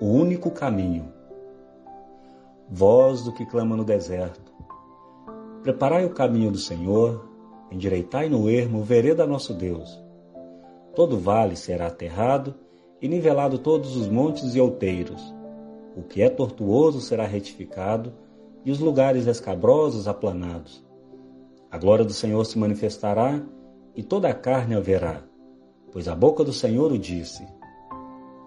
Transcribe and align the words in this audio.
o 0.00 0.06
único 0.06 0.50
caminho. 0.50 1.12
Voz 2.70 3.22
do 3.22 3.32
que 3.32 3.44
clama 3.44 3.76
no 3.76 3.84
deserto. 3.84 4.50
Preparai 5.62 6.06
o 6.06 6.14
caminho 6.14 6.50
do 6.50 6.56
Senhor, 6.56 7.28
endireitai 7.70 8.30
no 8.30 8.48
ermo 8.48 8.80
o 8.80 8.82
vereda 8.82 9.26
nosso 9.26 9.52
Deus. 9.52 10.02
Todo 10.94 11.18
vale 11.18 11.54
será 11.54 11.88
aterrado 11.88 12.54
e 13.00 13.08
nivelado 13.08 13.58
todos 13.58 13.94
os 13.94 14.08
montes 14.08 14.54
e 14.54 14.60
outeiros. 14.60 15.22
O 15.94 16.02
que 16.02 16.22
é 16.22 16.30
tortuoso 16.30 17.00
será 17.02 17.26
retificado 17.26 18.14
e 18.64 18.70
os 18.70 18.78
lugares 18.78 19.26
escabrosos 19.26 20.08
aplanados. 20.08 20.82
A 21.70 21.76
glória 21.76 22.06
do 22.06 22.12
Senhor 22.14 22.42
se 22.46 22.58
manifestará 22.58 23.42
e 23.94 24.02
toda 24.02 24.30
a 24.30 24.34
carne 24.34 24.74
a 24.74 24.80
verá, 24.80 25.22
pois 25.92 26.08
a 26.08 26.14
boca 26.14 26.42
do 26.42 26.54
Senhor 26.54 26.90
o 26.90 26.98
disse. 26.98 27.46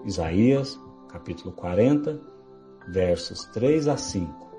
Isaías, 0.03 0.79
capítulo 1.13 1.51
40, 1.51 2.19
versos 2.87 3.45
3 3.53 3.87
a 3.87 3.95
5. 3.95 4.51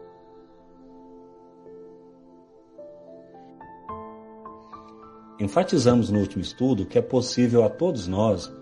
Enfatizamos 5.41 6.11
no 6.11 6.21
último 6.21 6.43
estudo 6.43 6.87
que 6.87 6.97
é 6.97 7.03
possível 7.03 7.65
a 7.65 7.69
todos 7.69 8.07
nós, 8.07 8.53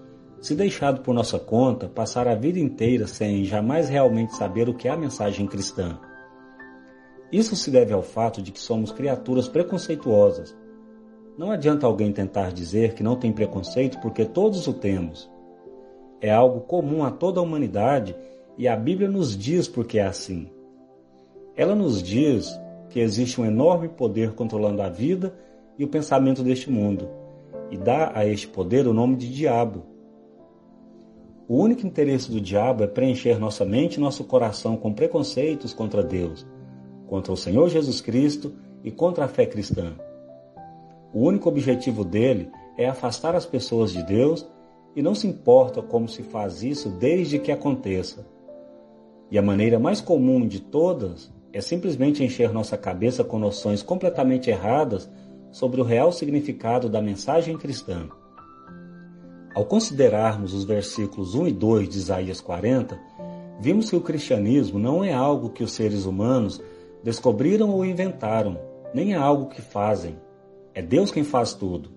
se 0.41 0.55
deixado 0.55 1.03
por 1.03 1.15
nossa 1.15 1.39
conta, 1.39 1.87
passar 1.87 2.27
a 2.27 2.35
vida 2.35 2.59
inteira 2.59 3.07
sem 3.07 3.45
jamais 3.45 3.91
realmente 3.91 4.35
saber 4.37 4.71
o 4.71 4.75
que 4.75 4.89
é 4.89 4.91
a 4.91 4.97
mensagem 4.97 5.47
cristã. 5.47 6.01
Isso 7.31 7.55
se 7.55 7.71
deve 7.71 7.93
ao 7.93 8.03
fato 8.03 8.41
de 8.41 8.53
que 8.53 8.59
somos 8.59 8.91
criaturas 8.91 9.49
preconceituosas. 9.49 10.57
Não 11.37 11.51
adianta 11.51 11.87
alguém 11.87 12.11
tentar 12.11 12.53
dizer 12.53 12.95
que 12.95 13.03
não 13.03 13.17
tem 13.17 13.33
preconceito 13.33 14.01
porque 14.01 14.25
todos 14.25 14.67
o 14.67 14.73
temos. 14.73 15.31
É 16.23 16.31
algo 16.31 16.61
comum 16.61 17.03
a 17.03 17.11
toda 17.11 17.41
a 17.41 17.43
humanidade 17.43 18.15
e 18.57 18.69
a 18.69 18.77
Bíblia 18.77 19.11
nos 19.11 19.37
diz 19.37 19.67
porque 19.67 19.99
é 19.99 20.07
assim. 20.07 20.49
Ela 21.57 21.75
nos 21.75 22.01
diz 22.01 22.49
que 22.89 23.01
existe 23.01 23.41
um 23.41 23.45
enorme 23.45 23.89
poder 23.89 24.33
controlando 24.33 24.81
a 24.83 24.89
vida 24.89 25.35
e 25.77 25.85
o 25.85 25.89
pensamento 25.89 26.45
deste 26.45 26.71
mundo, 26.71 27.09
e 27.73 27.77
dá 27.77 28.13
a 28.15 28.25
este 28.25 28.47
poder 28.47 28.87
o 28.87 28.95
nome 28.95 29.17
de 29.17 29.35
diabo. 29.35 29.83
O 31.49 31.57
único 31.57 31.85
interesse 31.85 32.31
do 32.31 32.41
diabo 32.41 32.85
é 32.85 32.87
preencher 32.87 33.39
nossa 33.41 33.65
mente 33.65 33.97
e 33.97 34.01
nosso 34.01 34.23
coração 34.23 34.77
com 34.77 34.93
preconceitos 34.93 35.75
contra 35.75 36.05
Deus, 36.05 36.47
contra 37.09 37.33
o 37.33 37.37
Senhor 37.37 37.69
Jesus 37.69 38.01
Cristo 38.01 38.55
e 38.85 38.93
contra 38.93 39.25
a 39.25 39.29
fé 39.29 39.45
cristã. 39.45 39.97
O 41.13 41.27
único 41.27 41.49
objetivo 41.49 42.05
dele 42.05 42.49
é 42.79 42.89
afastar 42.89 43.35
as 43.35 43.45
pessoas 43.45 43.91
de 43.93 44.05
Deus 44.05 44.49
e 44.95 45.03
não 45.03 45.15
se 45.15 45.27
importa 45.27 45.83
como 45.83 46.09
se 46.09 46.23
faz 46.23 46.63
isso 46.63 46.89
desde 46.91 47.39
que 47.39 47.51
aconteça. 47.51 48.27
E 49.31 49.39
a 49.39 49.43
maneira 49.43 49.79
mais 49.79 50.01
comum 50.01 50.47
de 50.47 50.61
todas 50.61 51.33
é 51.53 51.61
simplesmente 51.61 52.23
encher 52.23 52.53
nossa 52.53 52.77
cabeça 52.77 53.23
com 53.25 53.39
noções 53.39 53.83
completamente 53.83 54.51
erradas 54.51 55.11
sobre 55.51 55.81
o 55.81 55.85
real 55.85 56.13
significado 56.13 56.89
da 56.89 57.01
mensagem 57.01 57.57
cristã. 57.57 58.09
Ao 59.55 59.67
considerarmos 59.67 60.55
os 60.55 60.65
versículos 60.65 61.35
1 61.35 61.49
e 61.49 61.53
2 61.53 61.89
de 61.89 61.99
Isaías 61.99 62.41
40, 62.41 62.99
vimos 63.61 63.91
que 63.91 63.97
o 63.97 64.01
cristianismo 64.01 64.79
não 64.79 65.05
é 65.05 65.13
algo 65.13 65.51
que 65.51 65.63
os 65.63 65.73
seres 65.73 66.07
humanos 66.07 66.61
descobriram 67.05 67.71
ou 67.71 67.85
inventaram, 67.85 68.59
nem 68.95 69.13
é 69.13 69.17
algo 69.17 69.51
que 69.51 69.61
fazem. 69.61 70.17
É 70.75 70.81
Deus 70.81 71.11
quem 71.11 71.23
faz 71.23 71.53
tudo. 71.53 71.91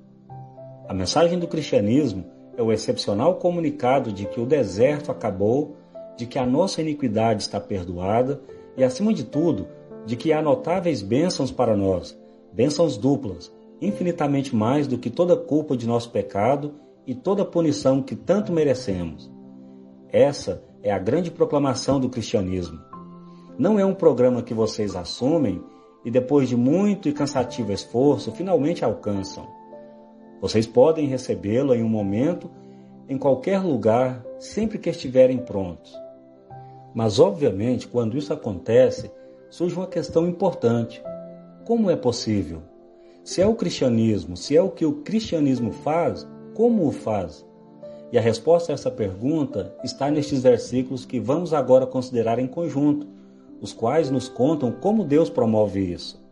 A 0.88 0.94
mensagem 0.94 1.40
do 1.40 1.48
cristianismo 1.48 2.26
é 2.58 2.61
o 2.61 2.72
excepcional 2.72 3.36
comunicado 3.36 4.11
de 4.11 4.25
que 4.25 4.39
o 4.39 4.45
deserto 4.45 5.11
acabou, 5.11 5.75
de 6.17 6.25
que 6.25 6.39
a 6.39 6.45
nossa 6.45 6.81
iniquidade 6.81 7.43
está 7.43 7.60
perdoada 7.60 8.42
e, 8.77 8.83
acima 8.83 9.14
de 9.14 9.23
tudo, 9.23 9.67
de 10.05 10.16
que 10.16 10.32
há 10.32 10.42
notáveis 10.42 11.02
bênçãos 11.02 11.52
para 11.52 11.76
nós, 11.76 12.17
bênçãos 12.54 12.98
duplas, 12.98 13.52
infinitamente 13.82 14.55
mais 14.55 14.88
do 14.88 14.98
que 14.98 15.10
toda 15.10 15.36
culpa 15.36 15.76
de 15.76 15.88
nosso 15.88 16.10
pecado 16.11 16.73
e 17.05 17.14
toda 17.14 17.43
punição 17.43 18.02
que 18.02 18.16
tanto 18.16 18.52
merecemos. 18.52 19.32
Essa 20.10 20.64
é 20.82 20.92
a 20.92 20.99
grande 20.99 21.30
proclamação 21.30 21.99
do 21.99 22.10
cristianismo. 22.10 22.80
Não 23.58 23.80
é 23.80 23.86
um 23.86 23.93
programa 23.93 24.42
que 24.42 24.54
vocês 24.54 24.95
assumem 24.95 25.61
e 26.04 26.11
depois 26.11 26.48
de 26.48 26.55
muito 26.55 27.10
e 27.10 27.14
cansativo 27.14 27.72
esforço 27.72 28.32
finalmente 28.32 28.86
alcançam. 28.86 29.48
Vocês 30.42 30.68
podem 30.68 31.08
recebê-lo 31.08 31.73
em 31.73 31.84
um 31.84 31.90
momento, 31.90 32.50
em 33.08 33.18
qualquer 33.18 33.60
lugar, 33.60 34.23
sempre 34.38 34.78
que 34.78 34.90
estiverem 34.90 35.38
prontos. 35.38 35.96
Mas, 36.94 37.20
obviamente, 37.20 37.88
quando 37.88 38.18
isso 38.18 38.34
acontece, 38.34 39.12
surge 39.50 39.76
uma 39.76 39.88
questão 39.88 40.28
importante. 40.28 41.04
Como 41.66 41.90
é 41.90 41.96
possível? 41.96 42.62
Se 43.23 43.42
é 43.42 43.48
o 43.48 43.56
cristianismo, 43.56 44.38
se 44.38 44.56
é 44.56 44.62
o 44.62 44.70
que 44.70 44.86
o 44.86 45.02
cristianismo 45.02 45.72
faz, 45.72 46.28
como 46.54 46.88
o 46.88 46.92
faz? 46.92 47.46
E 48.12 48.17
a 48.17 48.22
resposta 48.22 48.72
a 48.72 48.76
essa 48.76 48.92
pergunta 48.92 49.73
está 49.84 50.10
nestes 50.12 50.44
versículos 50.44 51.06
que 51.06 51.20
vamos 51.20 51.54
agora 51.54 51.88
considerar 51.88 52.40
em 52.40 52.48
conjunto, 52.48 53.08
os 53.60 53.73
quais 53.73 54.12
nos 54.12 54.30
contam 54.30 54.72
como 54.72 55.04
Deus 55.04 55.30
promove 55.30 55.82
isso. 55.92 56.23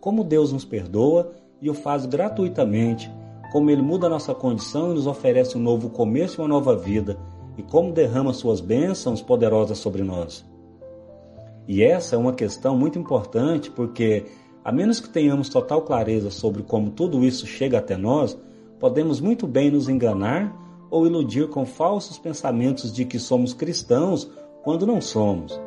Como 0.00 0.24
Deus 0.24 0.52
nos 0.52 0.64
perdoa 0.64 1.32
e 1.60 1.68
o 1.68 1.74
faz 1.74 2.06
gratuitamente, 2.06 3.12
como 3.50 3.70
Ele 3.70 3.82
muda 3.82 4.06
a 4.06 4.10
nossa 4.10 4.34
condição 4.34 4.90
e 4.90 4.94
nos 4.94 5.06
oferece 5.06 5.56
um 5.56 5.60
novo 5.60 5.90
começo 5.90 6.40
e 6.40 6.42
uma 6.42 6.48
nova 6.48 6.76
vida, 6.76 7.18
e 7.56 7.62
como 7.62 7.92
derrama 7.92 8.32
suas 8.32 8.60
bênçãos 8.60 9.20
poderosas 9.20 9.78
sobre 9.78 10.02
nós. 10.02 10.44
E 11.68 11.82
essa 11.82 12.16
é 12.16 12.18
uma 12.18 12.32
questão 12.32 12.76
muito 12.76 12.98
importante 12.98 13.70
porque 13.70 14.26
a 14.64 14.70
menos 14.70 15.00
que 15.00 15.08
tenhamos 15.08 15.48
total 15.48 15.82
clareza 15.82 16.30
sobre 16.30 16.62
como 16.62 16.90
tudo 16.90 17.24
isso 17.24 17.46
chega 17.46 17.78
até 17.78 17.96
nós, 17.96 18.36
podemos 18.78 19.20
muito 19.20 19.46
bem 19.46 19.70
nos 19.70 19.88
enganar 19.88 20.54
ou 20.90 21.06
iludir 21.06 21.48
com 21.48 21.64
falsos 21.64 22.18
pensamentos 22.18 22.92
de 22.92 23.04
que 23.04 23.18
somos 23.18 23.54
cristãos 23.54 24.30
quando 24.62 24.86
não 24.86 25.00
somos. 25.00 25.58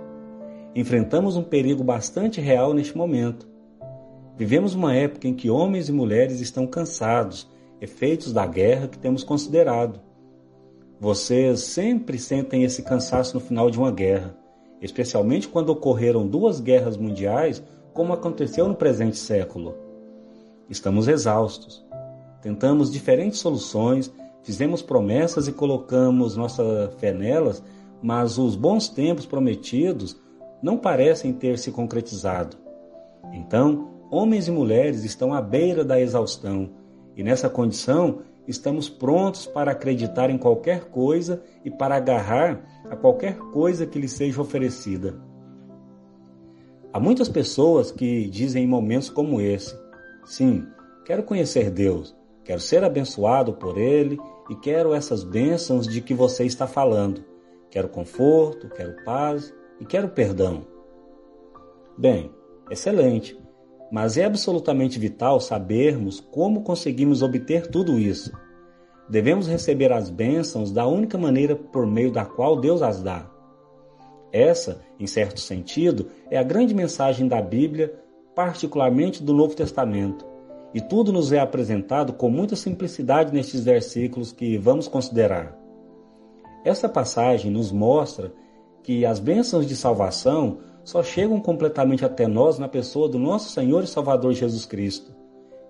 Enfrentamos 0.76 1.36
um 1.36 1.44
perigo 1.44 1.84
bastante 1.84 2.42
real 2.42 2.74
neste 2.74 2.98
momento. 2.98 3.48
Vivemos 4.38 4.76
uma 4.76 4.96
época 4.96 5.28
em 5.28 5.34
que 5.34 5.50
homens 5.50 5.90
e 5.90 5.92
mulheres 5.92 6.40
estão 6.42 6.68
cansados, 6.68 7.48
efeitos 7.84 8.32
da 8.32 8.46
guerra 8.46 8.88
que 8.88 8.98
temos 8.98 9.26
considerado. 9.26 10.00
Vocês 11.02 11.60
sempre 11.60 12.18
sentem 12.18 12.64
esse 12.64 12.82
cansaço 12.82 13.36
no 13.36 13.42
final 13.42 13.70
de 13.70 13.78
uma 13.78 13.92
guerra, 13.92 14.38
especialmente 14.82 15.50
quando 15.50 15.70
ocorreram 15.70 16.26
duas 16.26 16.62
guerras 16.62 16.96
mundiais 16.96 17.62
como 17.94 18.14
aconteceu 18.14 18.70
no 18.70 18.76
presente 18.76 19.18
século. 19.18 19.76
Estamos 20.70 21.10
exaustos. 21.10 21.86
Tentamos 22.42 22.90
diferentes 22.90 23.40
soluções, 23.40 24.10
fizemos 24.44 24.82
promessas 24.82 25.50
e 25.50 25.52
colocamos 25.52 26.38
nossa 26.38 26.90
fé 27.00 27.12
nelas, 27.12 27.62
mas 28.02 28.38
os 28.38 28.56
bons 28.56 28.88
tempos 28.88 29.26
prometidos 29.26 30.16
não 30.62 30.78
parecem 30.78 31.34
ter 31.34 31.60
se 31.60 31.70
concretizado. 31.70 32.56
Então, 33.34 33.90
homens 34.10 34.48
e 34.48 34.52
mulheres 34.52 35.04
estão 35.04 35.34
à 35.34 35.42
beira 35.42 35.84
da 35.84 36.00
exaustão, 36.00 36.70
e 37.16 37.24
nessa 37.24 37.50
condição 37.50 38.22
estamos 38.47 38.90
prontos 38.90 39.46
para 39.46 39.72
acreditar 39.72 40.29
em 40.29 40.38
qualquer 40.38 40.85
coisa 40.85 41.41
e 41.63 41.72
para 41.72 41.96
agarrar 41.96 42.84
a 42.90 42.96
qualquer 42.96 43.38
coisa 43.38 43.85
que 43.85 44.00
lhe 44.00 44.07
seja 44.07 44.41
oferecida. 44.41 45.16
Há 46.91 47.00
muitas 47.00 47.29
pessoas 47.29 47.91
que 47.91 48.28
dizem 48.29 48.66
em 48.66 48.68
momentos 48.68 49.09
como 49.09 49.41
esse: 49.41 49.75
sim, 50.25 50.66
quero 51.06 51.23
conhecer 51.23 51.72
Deus, 51.72 52.16
quero 52.44 52.59
ser 52.59 52.84
abençoado 52.84 53.53
por 53.53 53.78
Ele 53.78 54.20
e 54.49 54.55
quero 54.55 54.93
essas 54.93 55.23
bênçãos 55.23 55.88
de 55.88 56.02
que 56.02 56.14
você 56.14 56.46
está 56.46 56.67
falando. 56.67 57.23
Quero 57.72 57.90
conforto, 57.90 58.70
quero 58.70 59.03
paz 59.03 59.53
e 59.79 59.85
quero 59.85 60.09
perdão. 60.09 60.67
Bem, 61.97 62.32
excelente, 62.70 63.35
mas 63.93 64.17
é 64.17 64.25
absolutamente 64.25 64.99
vital 64.99 65.40
sabermos 65.40 66.19
como 66.19 66.63
conseguimos 66.63 67.22
obter 67.22 67.67
tudo 67.67 67.97
isso. 67.97 68.34
Devemos 69.07 69.47
receber 69.47 69.93
as 69.93 70.09
bênçãos 70.09 70.69
da 70.69 70.85
única 70.85 71.17
maneira 71.17 71.55
por 71.55 71.87
meio 71.87 72.11
da 72.11 72.25
qual 72.25 72.59
Deus 72.59 72.81
as 72.81 73.01
dá 73.01 73.31
essa, 74.34 74.81
em 74.99 75.05
certo 75.05 75.40
sentido, 75.40 76.07
é 76.31 76.40
a 76.40 76.43
grande 76.43 76.73
mensagem 76.73 77.28
da 77.28 77.40
Bíblia, 77.40 77.93
particularmente 78.34 79.22
do 79.22 79.31
Novo 79.31 79.55
Testamento. 79.55 80.25
E 80.73 80.81
tudo 80.81 81.13
nos 81.13 81.31
é 81.31 81.40
apresentado 81.40 82.13
com 82.13 82.31
muita 82.31 82.55
simplicidade 82.55 83.31
nestes 83.31 83.63
versículos 83.63 84.31
que 84.31 84.57
vamos 84.57 84.87
considerar. 84.87 85.55
Essa 86.66 86.90
passagem 86.90 87.51
nos 87.51 87.72
mostra 87.72 88.34
que 88.81 89.05
as 89.05 89.19
bênçãos 89.19 89.67
de 89.67 89.75
salvação 89.75 90.57
só 90.84 91.02
chegam 91.02 91.40
completamente 91.40 92.03
até 92.03 92.28
nós 92.28 92.59
na 92.59 92.68
pessoa 92.68 93.08
do 93.08 93.18
nosso 93.18 93.52
Senhor 93.52 93.84
e 93.84 93.88
Salvador 93.88 94.34
Jesus 94.34 94.66
Cristo. 94.66 95.12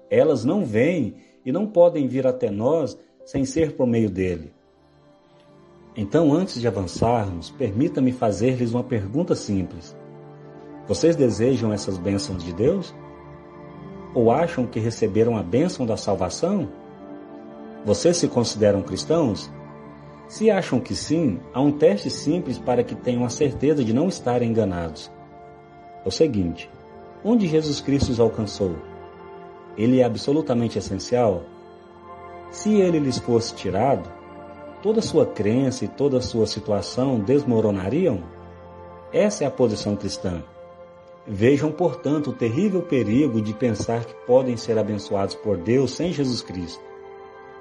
Elas 0.09 0.43
não 0.43 0.65
vêm 0.65 1.15
e 1.45 1.51
não 1.51 1.67
podem 1.67 2.07
vir 2.07 2.25
até 2.25 2.49
nós 2.49 2.97
sem 3.25 3.45
ser 3.45 3.75
por 3.75 3.87
meio 3.87 4.09
dele. 4.09 4.51
Então, 5.95 6.33
antes 6.33 6.59
de 6.59 6.67
avançarmos, 6.67 7.51
permita-me 7.51 8.11
fazer-lhes 8.11 8.73
uma 8.73 8.83
pergunta 8.83 9.35
simples. 9.35 9.95
Vocês 10.87 11.15
desejam 11.15 11.71
essas 11.71 11.97
bênçãos 11.97 12.43
de 12.43 12.51
Deus? 12.51 12.93
Ou 14.15 14.31
acham 14.31 14.65
que 14.65 14.79
receberam 14.79 15.37
a 15.37 15.43
bênção 15.43 15.85
da 15.85 15.95
salvação? 15.95 16.67
Vocês 17.85 18.17
se 18.17 18.27
consideram 18.27 18.81
cristãos? 18.81 19.51
Se 20.33 20.49
acham 20.49 20.79
que 20.79 20.95
sim, 20.95 21.39
há 21.53 21.61
um 21.61 21.71
teste 21.71 22.09
simples 22.09 22.57
para 22.57 22.83
que 22.83 22.95
tenham 22.95 23.23
a 23.23 23.29
certeza 23.29 23.83
de 23.83 23.93
não 23.93 24.07
estarem 24.07 24.49
enganados. 24.49 25.11
É 26.03 26.07
o 26.07 26.11
seguinte: 26.11 26.67
onde 27.23 27.45
Jesus 27.47 27.79
Cristo 27.79 28.11
os 28.11 28.19
alcançou? 28.19 28.75
Ele 29.77 29.99
é 29.99 30.03
absolutamente 30.03 30.79
essencial? 30.79 31.43
Se 32.49 32.73
ele 32.73 32.97
lhes 32.97 33.19
fosse 33.19 33.53
tirado, 33.53 34.11
toda 34.81 35.03
sua 35.03 35.23
crença 35.23 35.85
e 35.85 35.87
toda 35.87 36.19
sua 36.19 36.47
situação 36.47 37.19
desmoronariam? 37.19 38.23
Essa 39.13 39.43
é 39.43 39.47
a 39.47 39.51
posição 39.51 39.95
cristã. 39.95 40.41
Vejam, 41.27 41.71
portanto, 41.71 42.31
o 42.31 42.33
terrível 42.33 42.81
perigo 42.81 43.39
de 43.39 43.53
pensar 43.53 44.03
que 44.03 44.15
podem 44.25 44.57
ser 44.57 44.79
abençoados 44.79 45.35
por 45.35 45.57
Deus 45.57 45.91
sem 45.91 46.11
Jesus 46.11 46.41
Cristo. 46.41 46.81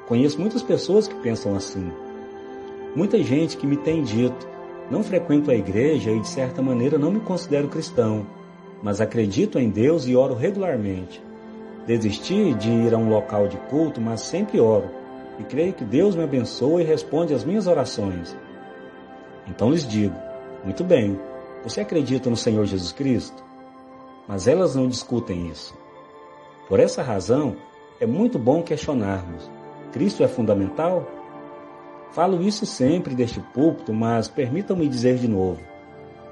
Conheço 0.09 0.41
muitas 0.41 0.63
pessoas 0.63 1.07
que 1.07 1.15
pensam 1.17 1.55
assim. 1.55 1.93
Muita 2.95 3.23
gente 3.23 3.57
que 3.57 3.67
me 3.67 3.77
tem 3.77 4.03
dito: 4.03 4.49
não 4.91 5.03
frequento 5.03 5.51
a 5.51 5.55
igreja 5.55 6.11
e 6.11 6.21
de 6.21 6.29
certa 6.29 6.61
maneira 6.63 6.99
não 6.99 7.11
me 7.11 7.21
considero 7.21 7.69
cristão, 7.69 8.27
mas 8.83 9.01
acredito 9.01 9.59
em 9.59 9.69
Deus 9.69 10.07
e 10.07 10.17
oro 10.17 10.35
regularmente. 10.35 11.23
Desisti 11.87 12.55
de 12.55 12.71
ir 12.71 12.95
a 12.95 12.99
um 12.99 13.09
local 13.09 13.49
de 13.49 13.57
culto, 13.69 14.01
mas 14.01 14.21
sempre 14.21 14.61
oro 14.61 14.89
e 15.39 15.43
creio 15.45 15.73
que 15.73 15.85
Deus 15.85 16.15
me 16.15 16.23
abençoa 16.23 16.83
e 16.83 16.85
responde 16.85 17.35
às 17.35 17.45
minhas 17.45 17.67
orações. 17.67 18.37
Então 19.49 19.71
lhes 19.71 19.87
digo: 19.87 20.17
muito 20.65 20.85
bem, 20.85 21.19
você 21.65 21.81
acredita 21.81 22.31
no 22.31 22.37
Senhor 22.37 22.65
Jesus 22.67 22.93
Cristo? 22.93 23.43
mas 24.27 24.47
elas 24.47 24.75
não 24.75 24.89
discutem 24.89 25.49
isso. 25.49 25.75
Por 26.69 26.81
essa 26.81 27.03
razão, 27.03 27.57
é 28.01 28.07
muito 28.07 28.39
bom 28.39 28.63
questionarmos: 28.63 29.51
Cristo 29.93 30.23
é 30.23 30.29
fundamental? 30.29 31.07
Falo 32.13 32.43
isso 32.43 32.67
sempre 32.67 33.15
deste 33.15 33.41
púlpito, 33.41 33.93
mas 33.93 34.29
permitam-me 34.29 34.87
dizer 34.87 35.17
de 35.17 35.27
novo. 35.27 35.61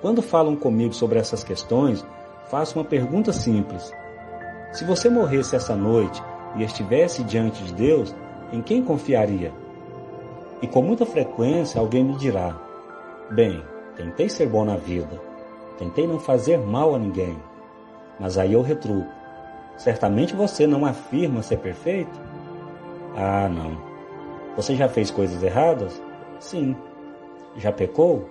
Quando 0.02 0.20
falam 0.20 0.54
comigo 0.54 0.92
sobre 0.92 1.18
essas 1.18 1.42
questões, 1.42 2.04
faço 2.50 2.78
uma 2.78 2.84
pergunta 2.84 3.32
simples. 3.32 3.90
Se 4.72 4.84
você 4.84 5.08
morresse 5.08 5.56
essa 5.56 5.74
noite 5.74 6.22
e 6.56 6.62
estivesse 6.62 7.24
diante 7.24 7.62
de 7.64 7.72
Deus, 7.72 8.14
em 8.52 8.60
quem 8.60 8.84
confiaria? 8.84 9.52
E 10.60 10.66
com 10.66 10.82
muita 10.82 11.06
frequência 11.06 11.80
alguém 11.80 12.04
me 12.04 12.14
dirá: 12.14 12.54
Bem, 13.30 13.64
tentei 13.96 14.28
ser 14.28 14.48
bom 14.48 14.64
na 14.64 14.76
vida, 14.76 15.18
tentei 15.78 16.06
não 16.06 16.18
fazer 16.18 16.58
mal 16.58 16.94
a 16.94 16.98
ninguém, 16.98 17.36
mas 18.18 18.36
aí 18.36 18.52
eu 18.52 18.60
retruco. 18.60 19.08
Certamente 19.78 20.36
você 20.36 20.66
não 20.66 20.84
afirma 20.84 21.42
ser 21.42 21.56
perfeito? 21.58 22.20
Ah, 23.16 23.48
não. 23.48 23.89
Você 24.56 24.74
já 24.74 24.88
fez 24.88 25.10
coisas 25.10 25.42
erradas? 25.42 26.00
Sim. 26.38 26.76
Já 27.56 27.72
pecou? 27.72 28.28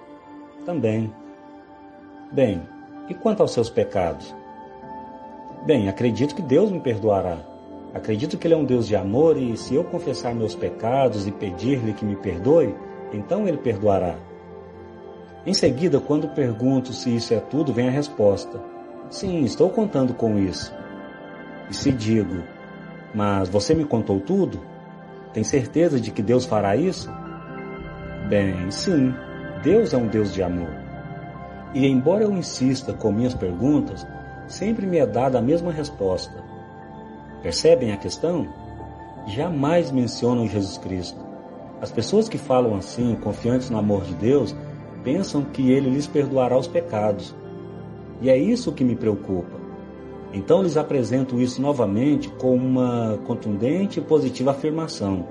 Também. 0.66 1.14
Bem, 2.32 2.62
e 3.08 3.14
quanto 3.14 3.42
aos 3.42 3.52
seus 3.52 3.70
pecados? 3.70 4.36
Bem, 5.66 5.90
acredito 5.90 6.36
que 6.36 6.42
Deus 6.42 6.72
me 6.72 6.80
perdoará. 6.80 7.38
Acredito 7.94 8.38
que 8.38 8.46
Ele 8.46 8.54
é 8.54 8.58
um 8.58 8.66
Deus 8.66 8.88
de 8.88 8.96
amor 8.96 9.36
e 9.36 9.58
se 9.58 9.74
eu 9.74 9.84
confessar 9.84 10.36
meus 10.36 10.54
pecados 10.54 11.26
e 11.26 11.32
pedir-lhe 11.32 11.94
que 11.94 12.06
me 12.06 12.16
perdoe, 12.16 12.76
então 13.12 13.48
Ele 13.48 13.58
perdoará. 13.58 14.16
Em 15.46 15.54
seguida, 15.54 16.00
quando 16.00 16.28
pergunto 16.30 16.94
se 16.94 17.16
isso 17.16 17.34
é 17.34 17.40
tudo, 17.40 17.74
vem 17.74 17.88
a 17.88 17.92
resposta: 17.92 18.62
Sim, 19.10 19.44
estou 19.44 19.70
contando 19.70 20.14
com 20.14 20.38
isso. 20.38 20.72
E 21.70 21.74
se 21.74 21.92
digo, 21.92 22.44
mas 23.14 23.50
você 23.50 23.74
me 23.74 23.86
contou 23.86 24.20
tudo? 24.20 24.60
Tem 25.34 25.44
certeza 25.44 26.00
de 26.00 26.12
que 26.12 26.22
Deus 26.22 26.46
fará 26.46 26.76
isso? 26.76 27.10
Bem, 28.28 28.70
sim, 28.72 29.14
Deus 29.64 29.94
é 29.94 29.98
um 29.98 30.08
Deus 30.08 30.34
de 30.34 30.42
amor. 30.42 30.70
E 31.74 31.86
embora 31.86 32.24
eu 32.24 32.32
insista 32.32 32.94
com 32.94 33.12
minhas 33.12 33.36
perguntas, 33.36 34.06
sempre 34.48 34.88
me 34.88 34.98
é 34.98 35.06
dada 35.06 35.38
a 35.38 35.42
mesma 35.42 35.72
resposta. 35.72 36.44
Percebem 37.44 37.92
a 37.92 37.98
questão? 37.98 38.48
Jamais 39.28 39.92
mencionam 39.92 40.48
Jesus 40.48 40.78
Cristo. 40.78 41.20
As 41.80 41.92
pessoas 41.92 42.28
que 42.28 42.38
falam 42.38 42.76
assim, 42.76 43.16
confiantes 43.16 43.70
no 43.70 43.78
amor 43.78 44.04
de 44.04 44.16
Deus, 44.16 44.56
pensam 45.04 45.44
que 45.44 45.72
ele 45.72 45.90
lhes 45.90 46.08
perdoará 46.08 46.58
os 46.58 46.68
pecados. 46.68 47.36
E 48.22 48.30
é 48.30 48.38
isso 48.38 48.72
que 48.72 48.84
me 48.84 48.96
preocupa. 48.96 49.59
Então 50.32 50.62
lhes 50.62 50.78
apresento 50.78 51.40
isso 51.40 51.62
novamente 51.62 52.30
com 52.30 52.56
uma 52.56 53.20
contundente 53.26 54.00
e 54.00 54.04
positiva 54.04 54.52
afirmação. 54.52 55.28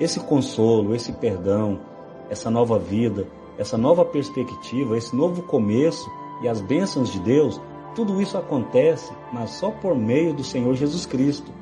Esse 0.00 0.20
consolo, 0.20 0.94
esse 0.94 1.12
perdão, 1.12 1.80
essa 2.28 2.50
nova 2.50 2.78
vida, 2.78 3.26
essa 3.56 3.78
nova 3.78 4.04
perspectiva, 4.04 4.96
esse 4.96 5.14
novo 5.14 5.42
começo 5.42 6.10
e 6.42 6.48
as 6.48 6.60
bênçãos 6.60 7.12
de 7.12 7.20
Deus, 7.20 7.60
tudo 7.94 8.20
isso 8.20 8.36
acontece, 8.36 9.12
mas 9.32 9.50
só 9.50 9.70
por 9.70 9.96
meio 9.96 10.32
do 10.32 10.44
Senhor 10.44 10.74
Jesus 10.74 11.06
Cristo. 11.06 11.52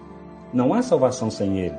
Não 0.53 0.73
há 0.73 0.83
salvação 0.83 1.31
sem 1.31 1.59
Ele. 1.59 1.77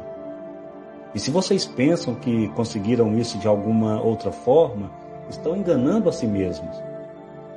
E 1.13 1.19
se 1.19 1.31
vocês 1.31 1.65
pensam 1.65 2.13
que 2.15 2.47
conseguiram 2.50 3.18
isso 3.18 3.38
de 3.39 3.47
alguma 3.47 4.01
outra 4.01 4.31
forma, 4.31 4.91
estão 5.30 5.56
enganando 5.56 6.09
a 6.09 6.12
si 6.12 6.27
mesmos 6.27 6.75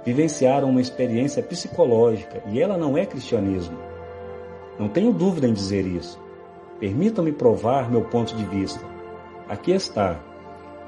vivenciaram 0.04 0.70
uma 0.70 0.80
experiência 0.80 1.42
psicológica 1.42 2.42
e 2.46 2.60
ela 2.60 2.76
não 2.76 2.96
é 2.96 3.04
cristianismo. 3.04 3.78
Não 4.78 4.88
tenho 4.88 5.12
dúvida 5.12 5.46
em 5.46 5.52
dizer 5.52 5.86
isso. 5.86 6.18
Permitam-me 6.78 7.32
provar 7.32 7.90
meu 7.90 8.02
ponto 8.02 8.34
de 8.34 8.44
vista. 8.44 8.84
Aqui 9.48 9.72
está. 9.72 10.18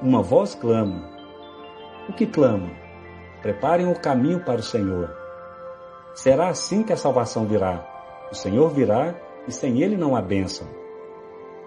Uma 0.01 0.21
voz 0.21 0.55
clama. 0.55 1.09
O 2.09 2.13
que 2.13 2.25
clama? 2.25 2.71
Preparem 3.41 3.87
o 3.91 3.99
caminho 3.99 4.39
para 4.39 4.59
o 4.59 4.63
Senhor. 4.63 5.15
Será 6.15 6.49
assim 6.49 6.83
que 6.83 6.93
a 6.93 6.97
salvação 6.97 7.45
virá. 7.45 7.87
O 8.31 8.35
Senhor 8.35 8.69
virá 8.69 9.13
e 9.47 9.51
sem 9.51 9.81
ele 9.81 9.95
não 9.95 10.15
há 10.15 10.21
bênção. 10.21 10.67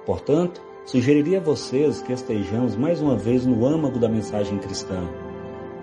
Portanto, 0.05 0.61
sugeriria 0.85 1.39
a 1.39 1.43
vocês 1.43 2.03
que 2.03 2.13
estejamos 2.13 2.77
mais 2.77 3.01
uma 3.01 3.17
vez 3.17 3.47
no 3.47 3.65
âmago 3.67 3.99
da 3.99 4.09
mensagem 4.09 4.59
cristã 4.59 5.03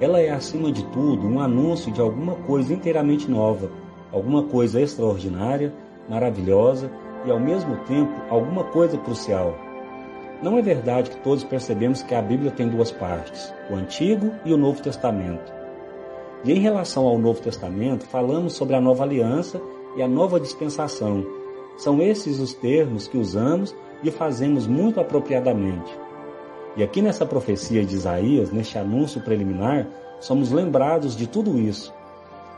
ela 0.03 0.19
é, 0.19 0.29
acima 0.29 0.71
de 0.71 0.83
tudo, 0.87 1.25
um 1.25 1.39
anúncio 1.39 1.91
de 1.91 2.01
alguma 2.01 2.35
coisa 2.35 2.73
inteiramente 2.73 3.31
nova, 3.31 3.71
alguma 4.11 4.43
coisa 4.43 4.81
extraordinária, 4.81 5.73
maravilhosa 6.09 6.91
e, 7.25 7.31
ao 7.31 7.39
mesmo 7.39 7.77
tempo, 7.85 8.11
alguma 8.29 8.65
coisa 8.65 8.97
crucial. 8.97 9.55
Não 10.41 10.57
é 10.57 10.61
verdade 10.61 11.09
que 11.09 11.17
todos 11.21 11.45
percebemos 11.45 12.03
que 12.03 12.13
a 12.13 12.21
Bíblia 12.21 12.51
tem 12.51 12.67
duas 12.67 12.91
partes, 12.91 13.53
o 13.71 13.75
Antigo 13.75 14.29
e 14.43 14.53
o 14.53 14.57
Novo 14.57 14.81
Testamento. 14.81 15.53
E 16.43 16.51
em 16.51 16.59
relação 16.59 17.07
ao 17.07 17.17
Novo 17.17 17.39
Testamento, 17.39 18.05
falamos 18.05 18.53
sobre 18.53 18.75
a 18.75 18.81
nova 18.81 19.03
aliança 19.03 19.61
e 19.95 20.01
a 20.01 20.07
nova 20.07 20.37
dispensação. 20.37 21.25
São 21.77 22.01
esses 22.01 22.41
os 22.41 22.53
termos 22.53 23.07
que 23.07 23.17
usamos 23.17 23.73
e 24.03 24.11
fazemos 24.11 24.67
muito 24.67 24.99
apropriadamente. 24.99 26.02
E 26.75 26.83
aqui 26.83 27.01
nessa 27.01 27.25
profecia 27.25 27.85
de 27.85 27.95
Isaías, 27.95 28.51
neste 28.51 28.77
anúncio 28.77 29.21
preliminar, 29.21 29.87
somos 30.19 30.51
lembrados 30.51 31.15
de 31.15 31.27
tudo 31.27 31.59
isso. 31.59 31.93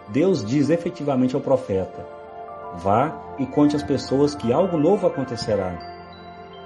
Deus 0.08 0.46
diz 0.46 0.70
efetivamente 0.70 1.36
ao 1.36 1.42
profeta: 1.42 2.06
Vá 2.76 3.36
e 3.38 3.46
conte 3.46 3.76
às 3.76 3.84
pessoas 3.84 4.34
que 4.34 4.54
algo 4.54 4.78
novo 4.78 5.06
acontecerá. 5.06 5.78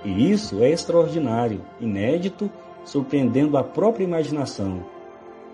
E 0.06 0.32
isso 0.32 0.62
é 0.62 0.70
extraordinário, 0.70 1.62
inédito, 1.80 2.50
surpreendendo 2.86 3.58
a 3.58 3.64
própria 3.64 4.04
imaginação. 4.04 4.84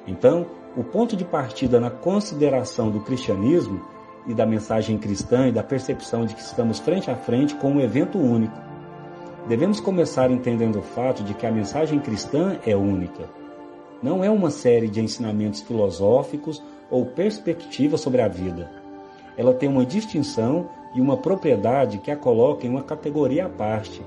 Então, 0.06 0.46
o 0.75 0.84
ponto 0.84 1.16
de 1.16 1.24
partida 1.24 1.80
na 1.80 1.90
consideração 1.90 2.92
do 2.92 3.00
cristianismo 3.00 3.82
e 4.28 4.34
da 4.34 4.46
mensagem 4.46 4.98
cristã 4.98 5.48
e 5.48 5.52
da 5.52 5.64
percepção 5.64 6.25
de 6.25 6.36
que 6.36 6.42
estamos 6.42 6.80
frente 6.80 7.10
a 7.10 7.16
frente 7.16 7.56
com 7.56 7.72
um 7.72 7.80
evento 7.80 8.18
único 8.18 8.66
Devemos 9.48 9.80
começar 9.80 10.32
entendendo 10.32 10.80
o 10.80 10.82
fato 10.82 11.24
de 11.24 11.36
que 11.36 11.46
a 11.46 11.52
mensagem 11.52 12.00
cristã 12.00 12.58
é 12.66 12.75
única. 12.75 13.30
Não 14.02 14.24
é 14.24 14.30
uma 14.30 14.50
série 14.50 14.88
de 14.88 15.00
ensinamentos 15.00 15.62
filosóficos 15.62 16.64
ou 16.90 17.06
perspectivas 17.06 18.02
sobre 18.02 18.22
a 18.22 18.28
vida. 18.28 18.72
Ela 19.38 19.54
tem 19.54 19.70
uma 19.70 19.86
distinção 19.86 20.68
e 20.96 21.02
uma 21.02 21.18
propriedade 21.18 22.00
que 22.00 22.10
a 22.10 22.16
coloca 22.18 22.66
em 22.66 22.70
uma 22.70 22.82
categoria 22.82 23.46
à 23.46 23.50
parte. 23.50 24.02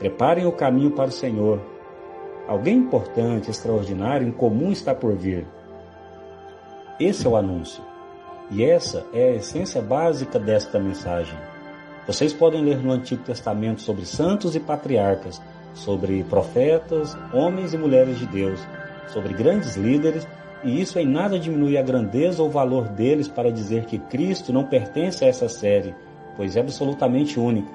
Preparem 0.00 0.46
o 0.46 0.52
caminho 0.52 0.90
para 0.90 1.10
o 1.10 1.12
Senhor. 1.12 1.60
Alguém 2.48 2.78
importante, 2.78 3.50
extraordinário, 3.50 4.26
incomum 4.26 4.72
está 4.72 4.92
por 4.92 5.14
vir. 5.14 5.46
Esse 6.98 7.24
é 7.24 7.30
o 7.30 7.36
anúncio. 7.36 7.84
E 8.50 8.64
essa 8.64 9.06
é 9.12 9.30
a 9.30 9.36
essência 9.36 9.80
básica 9.80 10.38
desta 10.40 10.78
mensagem. 10.80 11.38
Vocês 12.06 12.32
podem 12.32 12.62
ler 12.62 12.78
no 12.78 12.92
Antigo 12.92 13.24
Testamento 13.24 13.82
sobre 13.82 14.06
santos 14.06 14.54
e 14.54 14.60
patriarcas, 14.60 15.42
sobre 15.74 16.22
profetas, 16.24 17.16
homens 17.32 17.74
e 17.74 17.78
mulheres 17.78 18.16
de 18.18 18.26
Deus, 18.26 18.60
sobre 19.08 19.34
grandes 19.34 19.76
líderes, 19.76 20.26
e 20.62 20.80
isso 20.80 21.00
em 21.00 21.06
nada 21.06 21.36
diminui 21.36 21.76
a 21.76 21.82
grandeza 21.82 22.42
ou 22.42 22.48
valor 22.48 22.88
deles 22.88 23.26
para 23.26 23.50
dizer 23.50 23.86
que 23.86 23.98
Cristo 23.98 24.52
não 24.52 24.64
pertence 24.64 25.24
a 25.24 25.28
essa 25.28 25.48
série, 25.48 25.94
pois 26.36 26.56
é 26.56 26.60
absolutamente 26.60 27.40
único. 27.40 27.72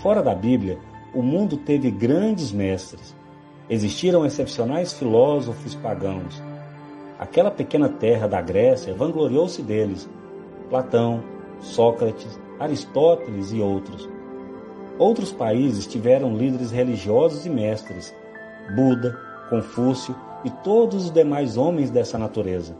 Fora 0.00 0.22
da 0.22 0.34
Bíblia, 0.34 0.78
o 1.12 1.20
mundo 1.20 1.56
teve 1.56 1.90
grandes 1.90 2.52
mestres. 2.52 3.16
Existiram 3.68 4.24
excepcionais 4.24 4.92
filósofos 4.92 5.74
pagãos. 5.74 6.40
Aquela 7.18 7.50
pequena 7.50 7.88
terra 7.88 8.28
da 8.28 8.40
Grécia 8.40 8.94
vangloriou-se 8.94 9.60
deles. 9.60 10.08
Platão, 10.68 11.22
Sócrates, 11.60 12.38
Aristóteles 12.58 13.52
e 13.52 13.60
outros. 13.60 14.08
Outros 14.98 15.32
países 15.32 15.86
tiveram 15.86 16.36
líderes 16.36 16.70
religiosos 16.70 17.44
e 17.46 17.50
mestres, 17.50 18.14
Buda, 18.74 19.18
Confúcio 19.50 20.14
e 20.44 20.50
todos 20.50 21.06
os 21.06 21.10
demais 21.10 21.56
homens 21.56 21.90
dessa 21.90 22.18
natureza. 22.18 22.76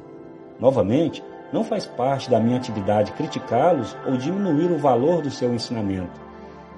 Novamente, 0.61 1.23
não 1.53 1.65
faz 1.65 1.87
parte 1.87 2.31
da 2.31 2.41
minha 2.41 2.57
atividade 2.57 3.13
criticá-los 3.13 3.97
ou 4.07 4.17
diminuir 4.17 4.71
o 4.71 4.79
valor 4.79 5.23
do 5.23 5.31
seu 5.31 5.55
ensinamento, 5.55 6.21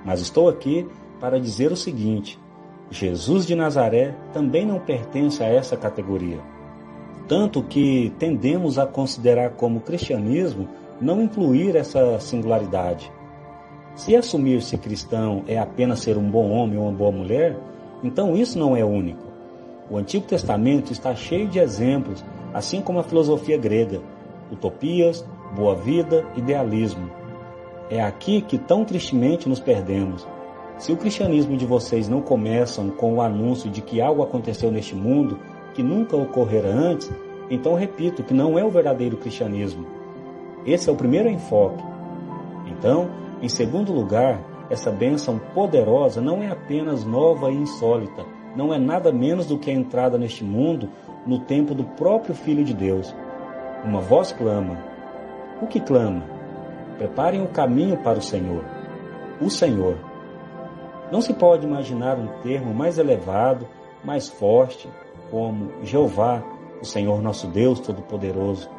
mas 0.05 0.21
estou 0.21 0.49
aqui 0.49 0.88
para 1.21 1.41
dizer 1.41 1.73
o 1.73 1.76
seguinte: 1.76 2.38
Jesus 2.91 3.47
de 3.47 3.55
Nazaré 3.55 4.15
também 4.33 4.65
não 4.67 4.79
pertence 4.79 5.43
a 5.43 5.47
essa 5.47 5.76
categoria. 5.76 6.41
Tanto 7.29 7.62
que 7.62 8.12
tendemos 8.19 8.79
a 8.79 8.87
considerar 8.87 9.50
como 9.50 9.81
cristianismo 9.81 10.69
não 11.00 11.23
incluir 11.23 11.76
essa 11.76 12.19
singularidade. 12.19 13.12
Se 13.95 14.15
assumir-se 14.15 14.76
cristão 14.76 15.43
é 15.47 15.59
apenas 15.59 16.00
ser 16.00 16.19
um 16.19 16.31
bom 16.31 16.50
homem 16.50 16.79
ou 16.79 16.85
uma 16.85 16.93
boa 16.93 17.11
mulher, 17.11 17.57
então 18.03 18.37
isso 18.37 18.59
não 18.59 18.76
é 18.76 18.85
único. 18.85 19.25
O 19.91 19.97
Antigo 19.97 20.26
Testamento 20.26 20.93
está 20.93 21.15
cheio 21.15 21.49
de 21.49 21.59
exemplos, 21.59 22.25
assim 22.53 22.81
como 22.81 22.99
a 22.99 23.05
filosofia 23.05 23.57
grega, 23.57 24.00
utopias, 24.50 25.25
boa 25.55 25.75
vida, 25.75 26.25
idealismo. 26.37 27.11
É 27.88 28.03
aqui 28.03 28.41
que 28.41 28.59
tão 28.59 28.85
tristemente 28.85 29.49
nos 29.49 29.61
perdemos. 29.61 30.26
Se 30.76 30.93
o 30.93 30.97
cristianismo 30.97 31.57
de 31.57 31.65
vocês 31.65 32.09
não 32.09 32.21
começam 32.21 32.91
com 32.91 33.15
o 33.15 33.23
anúncio 33.23 33.71
de 33.71 33.81
que 33.81 34.00
algo 34.00 34.23
aconteceu 34.23 34.71
neste 34.71 34.95
mundo 34.95 35.38
que 35.73 35.83
nunca 35.83 36.17
ocorrera 36.17 36.69
antes, 36.69 37.11
então 37.49 37.75
repito 37.75 38.23
que 38.23 38.35
não 38.35 38.59
é 38.59 38.65
o 38.65 38.71
verdadeiro 38.71 39.17
cristianismo. 39.17 39.96
Esse 40.66 40.90
é 40.90 40.92
o 40.92 40.96
primeiro 40.96 41.28
enfoque. 41.28 41.82
Então, 42.66 43.08
em 43.40 43.49
segundo 43.49 43.92
lugar, 43.92 44.40
essa 44.68 44.90
bênção 44.90 45.38
poderosa 45.54 46.20
não 46.20 46.42
é 46.42 46.50
apenas 46.50 47.04
nova 47.04 47.50
e 47.50 47.54
insólita, 47.54 48.25
não 48.56 48.75
é 48.75 48.78
nada 48.78 49.12
menos 49.12 49.46
do 49.46 49.58
que 49.58 49.70
a 49.70 49.75
entrada 49.75 50.18
neste 50.18 50.42
mundo 50.42 50.88
no 51.25 51.38
tempo 51.40 51.75
do 51.75 51.85
próprio 51.85 52.35
Filho 52.35 52.64
de 52.64 52.75
Deus. 52.75 53.14
Uma 53.85 54.00
voz 54.00 54.32
clama. 54.32 54.78
O 55.62 55.66
que 55.66 55.80
clama? 55.80 56.25
Preparem 56.99 57.42
o 57.42 57.49
caminho 57.49 57.99
para 57.99 58.18
o 58.18 58.23
Senhor. 58.23 58.64
O 59.40 59.49
Senhor. 59.49 59.99
Não 61.12 61.20
se 61.20 61.32
pode 61.35 61.64
imaginar 61.64 62.18
um 62.18 62.26
termo 62.42 62.75
mais 62.75 62.99
elevado, 62.99 63.68
mais 64.02 64.28
forte, 64.28 64.88
como 65.30 65.70
Jeová, 65.82 66.42
o 66.80 66.85
Senhor 66.85 67.23
nosso 67.23 67.46
Deus 67.46 67.78
Todo-Poderoso. 67.78 68.75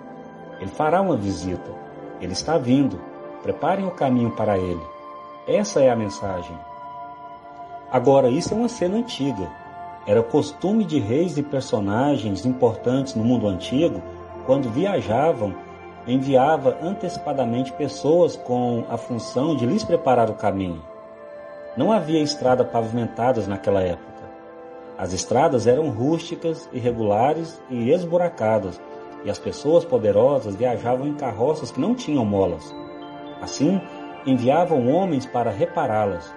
Ele 0.59 0.71
fará 0.71 1.01
uma 1.01 1.15
visita. 1.15 1.71
Ele 2.19 2.33
está 2.33 2.57
vindo. 2.57 2.99
Preparem 3.43 3.85
o 3.85 3.91
caminho 3.91 4.31
para 4.31 4.57
ele. 4.57 4.81
Essa 5.47 5.81
é 5.81 5.89
a 5.89 5.95
mensagem. 5.95 6.57
Agora, 7.91 8.29
isso 8.29 8.53
é 8.53 8.57
uma 8.57 8.67
cena 8.67 8.97
antiga. 8.97 9.47
Era 10.05 10.23
costume 10.23 10.83
de 10.83 10.99
reis 10.99 11.37
e 11.37 11.43
personagens 11.43 12.45
importantes 12.45 13.15
no 13.15 13.23
mundo 13.23 13.47
antigo, 13.47 14.01
quando 14.45 14.69
viajavam, 14.69 15.53
enviava 16.07 16.77
antecipadamente 16.81 17.73
pessoas 17.73 18.35
com 18.35 18.85
a 18.89 18.97
função 18.97 19.55
de 19.55 19.65
lhes 19.65 19.83
preparar 19.83 20.29
o 20.29 20.35
caminho. 20.35 20.81
Não 21.75 21.91
havia 21.91 22.21
estrada 22.21 22.63
pavimentadas 22.63 23.47
naquela 23.47 23.81
época. 23.81 24.07
As 24.97 25.13
estradas 25.13 25.67
eram 25.67 25.89
rústicas, 25.89 26.67
irregulares 26.73 27.61
e 27.69 27.91
esburacadas, 27.91 28.81
e 29.27 29.29
as 29.29 29.37
pessoas 29.37 29.83
poderosas 29.83 30.55
viajavam 30.55 31.05
em 31.05 31.13
carroças 31.13 31.69
que 31.69 31.81
não 31.81 31.93
tinham 31.93 32.23
molas. 32.23 32.73
Assim, 33.41 33.81
enviavam 34.25 34.87
homens 34.87 35.25
para 35.25 35.51
repará-las. 35.51 36.33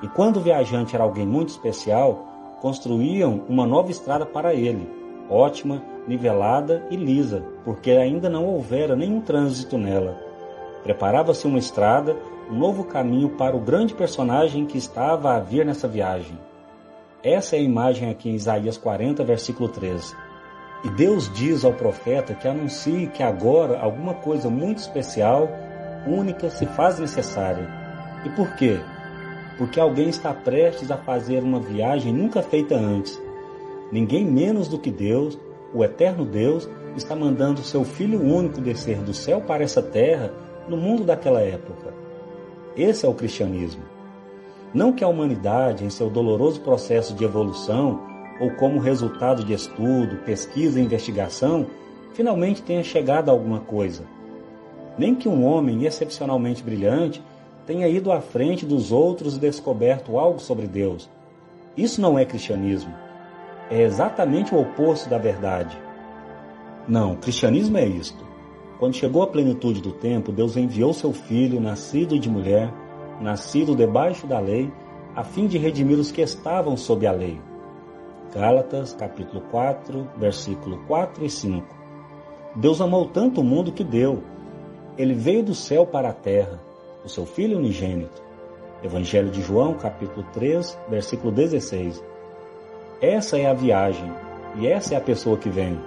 E 0.00 0.06
quando 0.06 0.36
o 0.36 0.40
viajante 0.40 0.94
era 0.94 1.02
alguém 1.02 1.26
muito 1.26 1.48
especial, 1.48 2.24
construíam 2.60 3.42
uma 3.48 3.66
nova 3.66 3.90
estrada 3.90 4.24
para 4.24 4.54
ele, 4.54 4.88
ótima, 5.28 5.82
nivelada 6.06 6.86
e 6.90 6.96
lisa, 6.96 7.44
porque 7.64 7.90
ainda 7.90 8.30
não 8.30 8.46
houvera 8.46 8.94
nenhum 8.94 9.20
trânsito 9.20 9.76
nela. 9.76 10.16
Preparava-se 10.84 11.44
uma 11.44 11.58
estrada, 11.58 12.16
um 12.48 12.54
novo 12.54 12.84
caminho 12.84 13.30
para 13.30 13.56
o 13.56 13.60
grande 13.60 13.94
personagem 13.94 14.64
que 14.64 14.78
estava 14.78 15.34
a 15.34 15.40
vir 15.40 15.66
nessa 15.66 15.88
viagem. 15.88 16.38
Essa 17.20 17.56
é 17.56 17.58
a 17.58 17.62
imagem 17.62 18.08
aqui 18.10 18.30
em 18.30 18.36
Isaías 18.36 18.78
40, 18.78 19.24
versículo 19.24 19.68
13. 19.68 20.25
E 20.86 20.90
Deus 20.90 21.28
diz 21.34 21.64
ao 21.64 21.72
profeta 21.72 22.32
que 22.32 22.46
anuncie 22.46 23.08
que 23.08 23.20
agora 23.20 23.76
alguma 23.76 24.14
coisa 24.14 24.48
muito 24.48 24.78
especial 24.78 25.48
única 26.06 26.48
se 26.48 26.64
faz 26.64 27.00
necessária. 27.00 27.68
E 28.24 28.30
por 28.30 28.54
quê? 28.54 28.78
Porque 29.58 29.80
alguém 29.80 30.08
está 30.08 30.32
prestes 30.32 30.88
a 30.92 30.96
fazer 30.96 31.42
uma 31.42 31.58
viagem 31.58 32.12
nunca 32.12 32.40
feita 32.40 32.76
antes. 32.76 33.20
Ninguém 33.90 34.24
menos 34.24 34.68
do 34.68 34.78
que 34.78 34.92
Deus, 34.92 35.36
o 35.74 35.82
eterno 35.82 36.24
Deus, 36.24 36.70
está 36.96 37.16
mandando 37.16 37.62
seu 37.62 37.82
Filho 37.84 38.22
único 38.22 38.60
descer 38.60 38.98
do 38.98 39.12
céu 39.12 39.40
para 39.40 39.64
essa 39.64 39.82
terra 39.82 40.32
no 40.68 40.76
mundo 40.76 41.02
daquela 41.02 41.40
época. 41.40 41.92
Esse 42.76 43.04
é 43.04 43.08
o 43.08 43.14
cristianismo. 43.14 43.82
Não 44.72 44.92
que 44.92 45.02
a 45.02 45.08
humanidade, 45.08 45.84
em 45.84 45.90
seu 45.90 46.08
doloroso 46.08 46.60
processo 46.60 47.12
de 47.12 47.24
evolução, 47.24 48.15
ou 48.40 48.50
como 48.50 48.78
resultado 48.78 49.44
de 49.44 49.52
estudo, 49.52 50.16
pesquisa 50.24 50.78
e 50.78 50.84
investigação, 50.84 51.66
finalmente 52.14 52.62
tenha 52.62 52.82
chegado 52.82 53.28
a 53.28 53.32
alguma 53.32 53.60
coisa 53.60 54.16
nem 54.98 55.14
que 55.14 55.28
um 55.28 55.44
homem 55.44 55.84
excepcionalmente 55.84 56.62
brilhante 56.62 57.22
tenha 57.66 57.88
ido 57.88 58.12
à 58.12 58.20
frente 58.20 58.64
dos 58.64 58.92
outros 58.92 59.36
e 59.36 59.40
descoberto 59.40 60.18
algo 60.18 60.38
sobre 60.38 60.66
Deus. 60.66 61.08
Isso 61.76 62.00
não 62.00 62.18
é 62.18 62.24
cristianismo. 62.24 62.94
É 63.70 63.82
exatamente 63.82 64.54
o 64.54 64.60
oposto 64.60 65.10
da 65.10 65.18
verdade. 65.18 65.76
Não, 66.88 67.16
cristianismo 67.16 67.76
é 67.76 67.84
isto. 67.84 68.24
Quando 68.78 68.94
chegou 68.94 69.22
a 69.22 69.26
plenitude 69.26 69.82
do 69.82 69.92
tempo, 69.92 70.30
Deus 70.30 70.56
enviou 70.56 70.92
seu 70.92 71.12
filho, 71.12 71.60
nascido 71.60 72.18
de 72.18 72.30
mulher, 72.30 72.72
nascido 73.20 73.74
debaixo 73.74 74.26
da 74.26 74.38
lei, 74.38 74.72
a 75.14 75.24
fim 75.24 75.46
de 75.46 75.58
redimir 75.58 75.98
os 75.98 76.10
que 76.10 76.20
estavam 76.20 76.76
sob 76.76 77.06
a 77.06 77.12
lei. 77.12 77.40
Gálatas, 78.36 78.92
capítulo 78.92 79.40
4, 79.50 80.10
versículo 80.18 80.76
4 80.86 81.24
e 81.24 81.30
5. 81.30 81.74
Deus 82.54 82.82
amou 82.82 83.06
tanto 83.06 83.40
o 83.40 83.44
mundo 83.44 83.72
que 83.72 83.82
deu, 83.82 84.22
ele 84.98 85.14
veio 85.14 85.42
do 85.42 85.54
céu 85.54 85.86
para 85.86 86.10
a 86.10 86.12
terra, 86.12 86.60
o 87.02 87.08
seu 87.08 87.24
Filho 87.24 87.56
unigênito. 87.56 88.22
Evangelho 88.84 89.30
de 89.30 89.40
João, 89.40 89.72
capítulo 89.72 90.22
3, 90.34 90.78
versículo 90.86 91.32
16. 91.32 92.04
Essa 93.00 93.38
é 93.38 93.46
a 93.46 93.54
viagem 93.54 94.12
e 94.56 94.66
essa 94.66 94.92
é 94.92 94.98
a 94.98 95.00
pessoa 95.00 95.38
que 95.38 95.48
vem. 95.48 95.80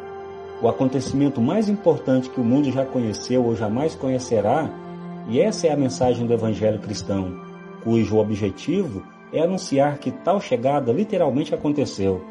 O 0.60 0.68
acontecimento 0.68 1.40
mais 1.40 1.70
importante 1.70 2.32
que 2.32 2.42
o 2.42 2.44
mundo 2.44 2.72
já 2.72 2.84
conheceu 2.84 3.46
ou 3.46 3.56
jamais 3.56 3.94
conhecerá, 3.94 4.68
e 5.28 5.40
essa 5.40 5.68
é 5.68 5.72
a 5.72 5.78
mensagem 5.78 6.26
do 6.26 6.34
Evangelho 6.34 6.80
cristão, 6.80 7.32
cujo 7.84 8.18
objetivo 8.18 9.04
é 9.32 9.40
anunciar 9.40 10.00
que 10.00 10.10
tal 10.10 10.42
chegada 10.42 10.92
literalmente 10.92 11.54
aconteceu. 11.54 12.26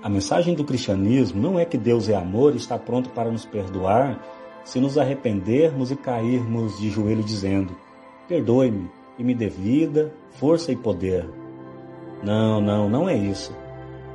A 0.00 0.08
mensagem 0.08 0.54
do 0.54 0.62
cristianismo 0.62 1.42
não 1.42 1.58
é 1.58 1.64
que 1.64 1.76
Deus 1.76 2.08
é 2.08 2.14
amor 2.14 2.54
e 2.54 2.56
está 2.56 2.78
pronto 2.78 3.10
para 3.10 3.32
nos 3.32 3.44
perdoar 3.44 4.22
se 4.64 4.78
nos 4.78 4.96
arrependermos 4.96 5.90
e 5.90 5.96
cairmos 5.96 6.78
de 6.78 6.88
joelho 6.88 7.22
dizendo: 7.22 7.76
Perdoe-me 8.28 8.88
e 9.18 9.24
me 9.24 9.34
dê 9.34 9.48
vida, 9.48 10.12
força 10.30 10.70
e 10.70 10.76
poder. 10.76 11.28
Não, 12.22 12.60
não, 12.60 12.88
não 12.88 13.08
é 13.08 13.16
isso. 13.16 13.52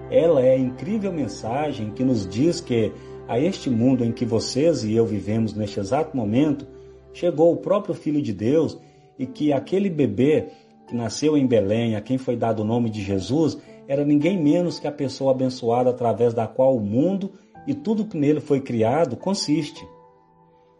Ela 0.10 0.42
é 0.42 0.54
a 0.54 0.58
incrível 0.58 1.12
mensagem 1.12 1.92
que 1.92 2.04
nos 2.04 2.26
diz 2.26 2.62
que 2.62 2.94
a 3.28 3.38
este 3.40 3.70
mundo 3.70 4.06
em 4.06 4.12
que 4.12 4.26
vocês 4.26 4.84
e 4.84 4.94
eu 4.94 5.06
vivemos 5.06 5.54
neste 5.54 5.80
exato 5.80 6.16
momento, 6.16 6.66
chegou 7.14 7.52
o 7.52 7.58
próprio 7.58 7.94
Filho 7.94 8.22
de 8.22 8.34
Deus 8.34 8.78
e 9.18 9.26
que 9.26 9.52
aquele 9.52 9.90
bebê 9.90 10.48
que 10.88 10.96
nasceu 10.96 11.38
em 11.38 11.48
Belém, 11.48 11.96
a 11.96 12.02
quem 12.02 12.18
foi 12.18 12.36
dado 12.36 12.62
o 12.62 12.66
nome 12.66 12.90
de 12.90 13.02
Jesus, 13.02 13.58
era 13.88 14.06
ninguém 14.06 14.42
menos 14.42 14.80
que 14.80 14.88
a 14.88 14.92
pessoa 14.92 15.32
abençoada 15.32 15.90
através 15.90 16.34
da 16.34 16.48
qual 16.48 16.76
o 16.76 16.82
mundo 16.82 17.32
e 17.68 17.74
tudo 17.74 18.06
que 18.06 18.18
nele 18.18 18.40
foi 18.40 18.62
criado 18.62 19.16
consiste. 19.16 19.86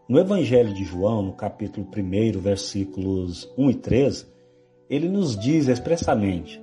No 0.08 0.18
Evangelho 0.18 0.72
de 0.74 0.84
João, 0.84 1.22
no 1.22 1.32
capítulo 1.32 1.86
1, 1.86 2.38
versículos 2.38 3.50
1 3.56 3.70
e 3.70 3.74
3, 3.74 4.34
ele 4.88 5.08
nos 5.08 5.36
diz 5.38 5.68
expressamente: 5.68 6.62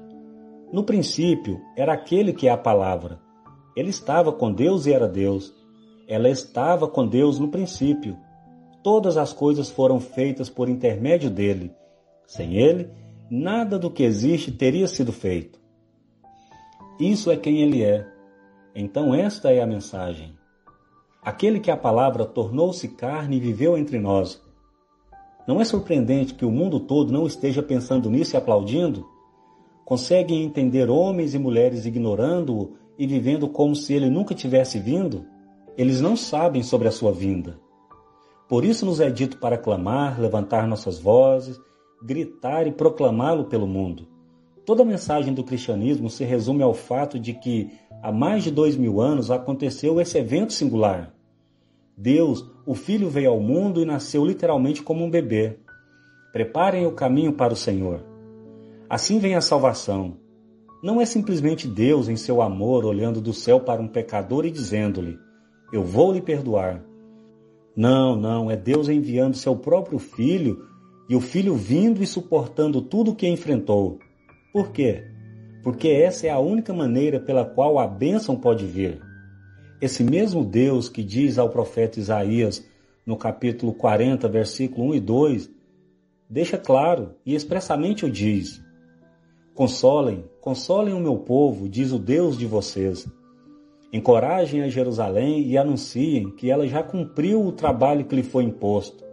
No 0.71 0.83
princípio 0.83 1.59
era 1.75 1.93
aquele 1.93 2.33
que 2.33 2.47
é 2.47 2.51
a 2.51 2.57
palavra. 2.57 3.19
Ele 3.75 3.89
estava 3.89 4.31
com 4.31 4.51
Deus 4.51 4.85
e 4.85 4.93
era 4.93 5.07
Deus. 5.07 5.53
Ela 6.07 6.29
estava 6.29 6.87
com 6.87 7.07
Deus 7.07 7.39
no 7.39 7.47
princípio. 7.47 8.17
Todas 8.83 9.15
as 9.15 9.31
coisas 9.31 9.69
foram 9.69 9.99
feitas 9.99 10.49
por 10.49 10.67
intermédio 10.67 11.29
dele. 11.29 11.71
Sem 12.27 12.57
ele, 12.57 12.89
nada 13.29 13.79
do 13.79 13.89
que 13.89 14.03
existe 14.03 14.51
teria 14.51 14.87
sido 14.87 15.11
feito. 15.11 15.60
Isso 17.01 17.31
é 17.31 17.35
quem 17.35 17.63
ele 17.63 17.81
é. 17.81 18.07
Então, 18.75 19.15
esta 19.15 19.51
é 19.51 19.59
a 19.59 19.65
mensagem. 19.65 20.37
Aquele 21.19 21.59
que 21.59 21.71
a 21.71 21.75
palavra 21.75 22.27
tornou-se 22.27 22.87
carne 22.89 23.37
e 23.37 23.39
viveu 23.39 23.75
entre 23.75 23.97
nós. 23.97 24.39
Não 25.47 25.59
é 25.59 25.65
surpreendente 25.65 26.35
que 26.35 26.45
o 26.45 26.51
mundo 26.51 26.79
todo 26.79 27.11
não 27.11 27.25
esteja 27.25 27.63
pensando 27.63 28.07
nisso 28.07 28.35
e 28.35 28.37
aplaudindo? 28.37 29.03
Conseguem 29.83 30.43
entender 30.43 30.91
homens 30.91 31.33
e 31.33 31.39
mulheres 31.39 31.87
ignorando-o 31.87 32.73
e 32.99 33.07
vivendo 33.07 33.49
como 33.49 33.75
se 33.75 33.95
ele 33.95 34.07
nunca 34.07 34.35
tivesse 34.35 34.77
vindo? 34.77 35.25
Eles 35.75 36.01
não 36.01 36.15
sabem 36.15 36.61
sobre 36.61 36.87
a 36.87 36.91
sua 36.91 37.11
vinda. 37.11 37.59
Por 38.47 38.63
isso 38.63 38.85
nos 38.85 38.99
é 38.99 39.09
dito 39.09 39.39
para 39.39 39.57
clamar, 39.57 40.21
levantar 40.21 40.67
nossas 40.67 40.99
vozes, 40.99 41.59
gritar 42.03 42.67
e 42.67 42.71
proclamá-lo 42.71 43.45
pelo 43.45 43.65
mundo. 43.65 44.07
Toda 44.71 44.83
a 44.83 44.85
mensagem 44.85 45.33
do 45.33 45.43
cristianismo 45.43 46.09
se 46.09 46.23
resume 46.23 46.63
ao 46.63 46.73
fato 46.73 47.19
de 47.19 47.33
que 47.33 47.69
há 48.01 48.09
mais 48.09 48.41
de 48.41 48.49
dois 48.49 48.77
mil 48.77 49.01
anos 49.01 49.29
aconteceu 49.29 49.99
esse 49.99 50.17
evento 50.17 50.53
singular. 50.53 51.13
Deus, 51.97 52.49
o 52.65 52.73
Filho, 52.73 53.09
veio 53.09 53.31
ao 53.31 53.39
mundo 53.41 53.81
e 53.81 53.85
nasceu 53.85 54.25
literalmente 54.25 54.81
como 54.81 55.03
um 55.03 55.09
bebê. 55.09 55.57
Preparem 56.31 56.85
o 56.87 56.93
caminho 56.93 57.33
para 57.33 57.51
o 57.51 57.57
Senhor. 57.57 58.01
Assim 58.89 59.19
vem 59.19 59.35
a 59.35 59.41
salvação. 59.41 60.15
Não 60.81 61.01
é 61.01 61.05
simplesmente 61.05 61.67
Deus, 61.67 62.07
em 62.07 62.15
seu 62.15 62.41
amor, 62.41 62.85
olhando 62.85 63.19
do 63.19 63.33
céu 63.33 63.59
para 63.59 63.81
um 63.81 63.89
pecador 63.89 64.45
e 64.45 64.51
dizendo-lhe: 64.51 65.19
Eu 65.73 65.83
vou 65.83 66.13
lhe 66.13 66.21
perdoar. 66.21 66.81
Não, 67.75 68.15
não, 68.15 68.49
é 68.49 68.55
Deus 68.55 68.87
enviando 68.87 69.35
seu 69.35 69.53
próprio 69.53 69.99
Filho 69.99 70.65
e 71.09 71.15
o 71.17 71.19
Filho 71.19 71.55
vindo 71.57 72.01
e 72.01 72.07
suportando 72.07 72.81
tudo 72.81 73.11
o 73.11 73.15
que 73.15 73.27
enfrentou 73.27 73.99
por 74.53 74.71
quê? 74.71 75.03
Porque 75.63 75.87
essa 75.87 76.27
é 76.27 76.29
a 76.29 76.39
única 76.39 76.73
maneira 76.73 77.19
pela 77.19 77.45
qual 77.45 77.79
a 77.79 77.87
bênção 77.87 78.35
pode 78.35 78.65
vir. 78.65 79.01
Esse 79.79 80.03
mesmo 80.03 80.43
Deus 80.43 80.89
que 80.89 81.03
diz 81.03 81.37
ao 81.37 81.49
profeta 81.49 81.99
Isaías, 81.99 82.65
no 83.05 83.17
capítulo 83.17 83.73
40, 83.73 84.27
versículo 84.27 84.89
1 84.89 84.95
e 84.95 84.99
2, 84.99 85.51
deixa 86.29 86.57
claro 86.57 87.15
e 87.25 87.33
expressamente 87.33 88.05
o 88.05 88.09
diz: 88.09 88.61
Consolem, 89.53 90.23
consolem 90.39 90.93
o 90.93 90.99
meu 90.99 91.17
povo, 91.17 91.67
diz 91.67 91.91
o 91.91 91.99
Deus 91.99 92.37
de 92.37 92.45
vocês. 92.45 93.07
Encorajem 93.93 94.63
a 94.63 94.69
Jerusalém 94.69 95.45
e 95.47 95.57
anunciem 95.57 96.31
que 96.31 96.49
ela 96.49 96.65
já 96.67 96.81
cumpriu 96.81 97.45
o 97.45 97.51
trabalho 97.51 98.05
que 98.05 98.15
lhe 98.15 98.23
foi 98.23 98.43
imposto, 98.43 99.03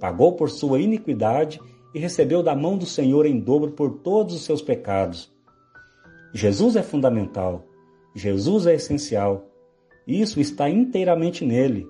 pagou 0.00 0.32
por 0.32 0.50
sua 0.50 0.80
iniquidade 0.80 1.60
e 1.96 1.98
recebeu 1.98 2.42
da 2.42 2.54
mão 2.54 2.76
do 2.76 2.84
Senhor 2.84 3.24
em 3.24 3.40
dobro 3.40 3.70
por 3.70 4.00
todos 4.00 4.34
os 4.34 4.44
seus 4.44 4.60
pecados. 4.60 5.32
Jesus 6.30 6.76
é 6.76 6.82
fundamental, 6.82 7.64
Jesus 8.14 8.66
é 8.66 8.74
essencial. 8.74 9.46
Isso 10.06 10.38
está 10.38 10.68
inteiramente 10.68 11.42
nele. 11.42 11.88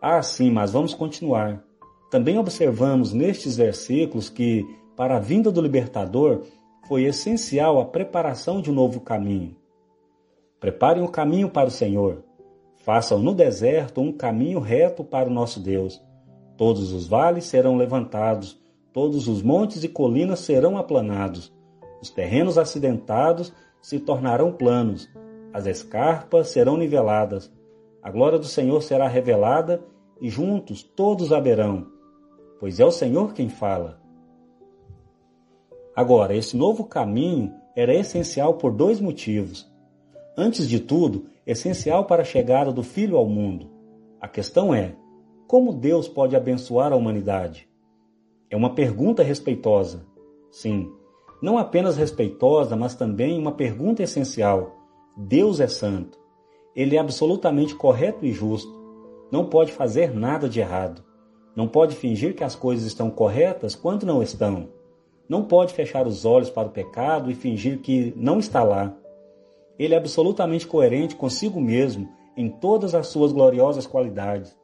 Ah, 0.00 0.22
sim, 0.22 0.48
mas 0.48 0.70
vamos 0.70 0.94
continuar. 0.94 1.60
Também 2.08 2.38
observamos 2.38 3.12
nestes 3.12 3.56
versículos 3.56 4.28
que, 4.28 4.64
para 4.96 5.16
a 5.16 5.20
vinda 5.20 5.50
do 5.50 5.60
libertador, 5.60 6.42
foi 6.86 7.02
essencial 7.02 7.80
a 7.80 7.84
preparação 7.84 8.62
de 8.62 8.70
um 8.70 8.74
novo 8.74 9.00
caminho. 9.00 9.56
Preparem 10.60 11.02
o 11.02 11.08
caminho 11.08 11.50
para 11.50 11.66
o 11.66 11.72
Senhor. 11.72 12.22
Façam 12.76 13.18
no 13.18 13.34
deserto 13.34 14.00
um 14.00 14.12
caminho 14.12 14.60
reto 14.60 15.02
para 15.02 15.28
o 15.28 15.32
nosso 15.32 15.58
Deus. 15.58 16.00
Todos 16.56 16.92
os 16.92 17.08
vales 17.08 17.46
serão 17.46 17.76
levantados, 17.76 18.61
Todos 18.92 19.26
os 19.26 19.42
montes 19.42 19.82
e 19.84 19.88
colinas 19.88 20.40
serão 20.40 20.76
aplanados, 20.76 21.52
os 22.02 22.10
terrenos 22.10 22.58
acidentados 22.58 23.52
se 23.80 24.00
tornarão 24.00 24.52
planos, 24.52 25.08
as 25.52 25.66
escarpas 25.66 26.48
serão 26.48 26.76
niveladas, 26.76 27.52
a 28.02 28.10
glória 28.10 28.38
do 28.38 28.46
Senhor 28.46 28.82
será 28.82 29.06
revelada 29.06 29.82
e 30.20 30.28
juntos 30.28 30.82
todos 30.82 31.32
a 31.32 31.38
verão, 31.38 31.86
pois 32.58 32.80
é 32.80 32.84
o 32.84 32.90
Senhor 32.90 33.32
quem 33.32 33.48
fala. 33.48 34.00
Agora, 35.94 36.34
esse 36.34 36.56
novo 36.56 36.84
caminho 36.84 37.54
era 37.76 37.94
essencial 37.94 38.54
por 38.54 38.72
dois 38.72 39.00
motivos. 39.00 39.70
Antes 40.36 40.68
de 40.68 40.80
tudo, 40.80 41.26
essencial 41.46 42.06
para 42.06 42.22
a 42.22 42.24
chegada 42.24 42.72
do 42.72 42.82
Filho 42.82 43.16
ao 43.16 43.28
mundo. 43.28 43.70
A 44.20 44.26
questão 44.26 44.74
é: 44.74 44.96
como 45.46 45.72
Deus 45.72 46.08
pode 46.08 46.34
abençoar 46.34 46.92
a 46.92 46.96
humanidade? 46.96 47.68
É 48.52 48.56
uma 48.56 48.74
pergunta 48.74 49.22
respeitosa. 49.22 50.04
Sim, 50.50 50.92
não 51.40 51.56
apenas 51.56 51.96
respeitosa, 51.96 52.76
mas 52.76 52.94
também 52.94 53.38
uma 53.38 53.52
pergunta 53.52 54.02
essencial. 54.02 54.76
Deus 55.16 55.58
é 55.58 55.66
santo. 55.66 56.20
Ele 56.76 56.94
é 56.94 56.98
absolutamente 56.98 57.74
correto 57.74 58.26
e 58.26 58.30
justo. 58.30 58.70
Não 59.30 59.46
pode 59.46 59.72
fazer 59.72 60.14
nada 60.14 60.50
de 60.50 60.60
errado. 60.60 61.02
Não 61.56 61.66
pode 61.66 61.96
fingir 61.96 62.36
que 62.36 62.44
as 62.44 62.54
coisas 62.54 62.84
estão 62.84 63.10
corretas 63.10 63.74
quando 63.74 64.04
não 64.04 64.22
estão. 64.22 64.68
Não 65.26 65.44
pode 65.44 65.72
fechar 65.72 66.06
os 66.06 66.26
olhos 66.26 66.50
para 66.50 66.68
o 66.68 66.72
pecado 66.72 67.30
e 67.30 67.34
fingir 67.34 67.80
que 67.80 68.12
não 68.14 68.38
está 68.38 68.62
lá. 68.62 68.94
Ele 69.78 69.94
é 69.94 69.96
absolutamente 69.96 70.66
coerente 70.66 71.16
consigo 71.16 71.58
mesmo 71.58 72.06
em 72.36 72.50
todas 72.50 72.94
as 72.94 73.06
suas 73.06 73.32
gloriosas 73.32 73.86
qualidades. 73.86 74.54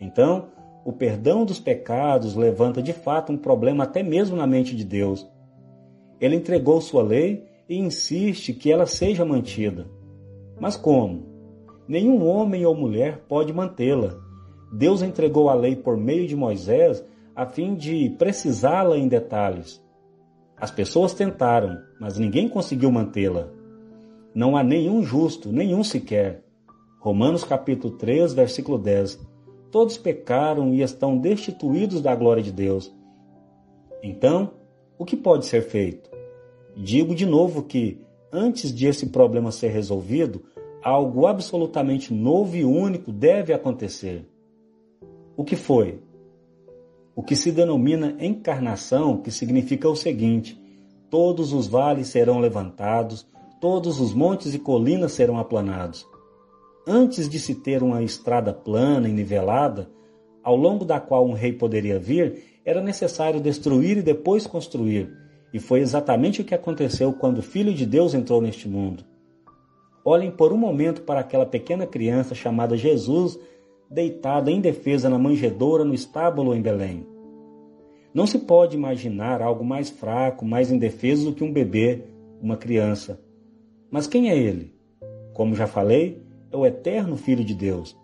Então, 0.00 0.48
o 0.84 0.92
perdão 0.92 1.44
dos 1.44 1.58
pecados 1.60 2.34
levanta 2.34 2.82
de 2.82 2.92
fato 2.92 3.32
um 3.32 3.36
problema 3.36 3.84
até 3.84 4.02
mesmo 4.02 4.36
na 4.36 4.46
mente 4.46 4.74
de 4.74 4.84
Deus. 4.84 5.28
Ele 6.20 6.36
entregou 6.36 6.80
sua 6.80 7.02
lei 7.02 7.44
e 7.68 7.76
insiste 7.76 8.52
que 8.52 8.72
ela 8.72 8.86
seja 8.86 9.24
mantida. 9.24 9.86
Mas 10.60 10.76
como? 10.76 11.26
Nenhum 11.86 12.26
homem 12.26 12.66
ou 12.66 12.74
mulher 12.74 13.24
pode 13.28 13.52
mantê-la. 13.52 14.14
Deus 14.72 15.02
entregou 15.02 15.48
a 15.48 15.54
lei 15.54 15.76
por 15.76 15.96
meio 15.96 16.26
de 16.26 16.36
Moisés 16.36 17.04
a 17.34 17.46
fim 17.46 17.74
de 17.74 18.10
precisá-la 18.18 18.98
em 18.98 19.06
detalhes. 19.06 19.82
As 20.56 20.70
pessoas 20.70 21.14
tentaram, 21.14 21.78
mas 22.00 22.18
ninguém 22.18 22.48
conseguiu 22.48 22.90
mantê-la. 22.90 23.48
Não 24.34 24.56
há 24.56 24.62
nenhum 24.62 25.02
justo, 25.02 25.52
nenhum 25.52 25.84
sequer. 25.84 26.42
Romanos 27.00 27.44
capítulo 27.44 27.96
3, 27.96 28.34
versículo 28.34 28.76
10. 28.76 29.24
Todos 29.70 29.98
pecaram 29.98 30.74
e 30.74 30.82
estão 30.82 31.18
destituídos 31.18 32.00
da 32.00 32.14
glória 32.14 32.42
de 32.42 32.50
Deus. 32.50 32.92
Então, 34.02 34.52
o 34.98 35.04
que 35.04 35.16
pode 35.16 35.46
ser 35.46 35.62
feito? 35.62 36.10
Digo 36.76 37.14
de 37.14 37.26
novo 37.26 37.62
que, 37.62 38.00
antes 38.32 38.72
de 38.72 38.86
esse 38.86 39.06
problema 39.06 39.52
ser 39.52 39.68
resolvido, 39.68 40.42
algo 40.82 41.26
absolutamente 41.26 42.14
novo 42.14 42.56
e 42.56 42.64
único 42.64 43.12
deve 43.12 43.52
acontecer. 43.52 44.26
O 45.36 45.44
que 45.44 45.56
foi? 45.56 46.00
O 47.14 47.22
que 47.22 47.36
se 47.36 47.52
denomina 47.52 48.16
encarnação, 48.20 49.18
que 49.18 49.30
significa 49.30 49.88
o 49.88 49.96
seguinte: 49.96 50.58
todos 51.10 51.52
os 51.52 51.66
vales 51.66 52.08
serão 52.08 52.38
levantados, 52.38 53.26
todos 53.60 54.00
os 54.00 54.14
montes 54.14 54.54
e 54.54 54.58
colinas 54.58 55.12
serão 55.12 55.36
aplanados 55.36 56.06
antes 56.88 57.28
de 57.28 57.38
se 57.38 57.54
ter 57.54 57.82
uma 57.82 58.02
estrada 58.02 58.52
plana 58.52 59.08
e 59.08 59.12
nivelada, 59.12 59.90
ao 60.42 60.56
longo 60.56 60.84
da 60.84 60.98
qual 60.98 61.26
um 61.26 61.34
rei 61.34 61.52
poderia 61.52 61.98
vir, 61.98 62.42
era 62.64 62.80
necessário 62.80 63.40
destruir 63.40 63.98
e 63.98 64.02
depois 64.02 64.46
construir. 64.46 65.12
E 65.52 65.58
foi 65.58 65.80
exatamente 65.80 66.40
o 66.40 66.44
que 66.44 66.54
aconteceu 66.54 67.12
quando 67.12 67.38
o 67.38 67.42
Filho 67.42 67.74
de 67.74 67.84
Deus 67.84 68.14
entrou 68.14 68.40
neste 68.40 68.66
mundo. 68.66 69.04
Olhem 70.04 70.30
por 70.30 70.52
um 70.52 70.56
momento 70.56 71.02
para 71.02 71.20
aquela 71.20 71.44
pequena 71.44 71.86
criança 71.86 72.34
chamada 72.34 72.76
Jesus, 72.76 73.38
deitada 73.90 74.50
indefesa 74.50 75.10
na 75.10 75.18
manjedoura 75.18 75.84
no 75.84 75.92
estábulo 75.92 76.54
em 76.54 76.62
Belém. 76.62 77.06
Não 78.14 78.26
se 78.26 78.38
pode 78.38 78.74
imaginar 78.74 79.42
algo 79.42 79.64
mais 79.64 79.90
fraco, 79.90 80.44
mais 80.46 80.70
indefeso 80.70 81.26
do 81.26 81.34
que 81.34 81.44
um 81.44 81.52
bebê, 81.52 82.04
uma 82.40 82.56
criança. 82.56 83.20
Mas 83.90 84.06
quem 84.06 84.30
é 84.30 84.36
ele? 84.36 84.74
Como 85.34 85.54
já 85.54 85.66
falei, 85.66 86.22
é 86.50 86.56
o 86.56 86.66
eterno 86.66 87.16
Filho 87.16 87.44
de 87.44 87.54
Deus. 87.54 87.96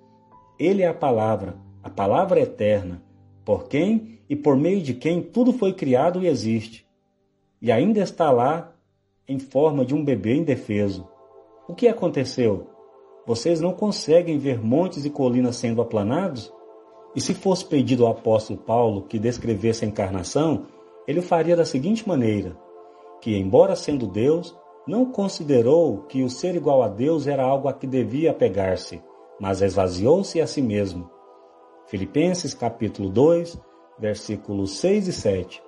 Ele 0.59 0.83
é 0.83 0.87
a 0.87 0.95
palavra, 0.95 1.57
a 1.83 1.91
palavra 1.91 2.41
eterna, 2.41 3.03
por 3.45 3.69
quem 3.69 4.21
e 4.29 4.37
por 4.37 4.57
meio 4.57 4.81
de 4.81 4.95
quem 4.95 5.23
tudo 5.23 5.53
foi 5.53 5.73
criado 5.73 6.23
e 6.23 6.27
existe. 6.27 6.87
E 7.61 7.73
ainda 7.73 8.01
está 8.01 8.31
lá 8.31 8.75
em 9.29 9.39
forma 9.39 9.85
de 9.85 9.95
um 9.95 10.05
bebê 10.05 10.35
indefeso. 10.35 11.09
O 11.69 11.75
que 11.75 11.89
aconteceu? 11.89 12.69
Vocês 13.27 13.61
não 13.61 13.73
conseguem 13.73 14.39
ver 14.39 14.63
montes 14.63 15.05
e 15.05 15.11
colinas 15.11 15.57
sendo 15.57 15.81
aplanados? 15.81 16.53
E 17.17 17.21
se 17.21 17.33
fosse 17.33 17.65
pedido 17.65 18.05
ao 18.05 18.13
apóstolo 18.13 18.59
Paulo 18.59 19.03
que 19.03 19.19
descrevesse 19.19 19.85
a 19.85 19.89
encarnação, 19.89 20.67
ele 21.07 21.21
o 21.21 21.23
faria 21.23 21.57
da 21.57 21.65
seguinte 21.65 22.07
maneira: 22.07 22.57
que, 23.21 23.37
embora 23.37 23.77
sendo 23.77 24.07
Deus, 24.07 24.55
não 24.87 25.07
considerou 25.07 26.03
que 26.03 26.23
o 26.23 26.29
ser 26.29 26.55
igual 26.55 26.83
a 26.83 26.89
Deus 26.89 27.27
era 27.27 27.43
algo 27.43 27.69
a 27.69 27.73
que 27.73 27.87
devia 27.87 28.33
apegar-se, 28.33 29.03
mas 29.41 29.63
esvaziou-se 29.63 30.41
a 30.41 30.47
si 30.47 30.61
mesmo. 30.61 31.11
Filipenses 31.87 32.53
capítulo 32.53 33.09
2, 33.09 33.59
versículos 33.99 34.79
6 34.79 35.09
e 35.09 35.13
7. 35.13 35.63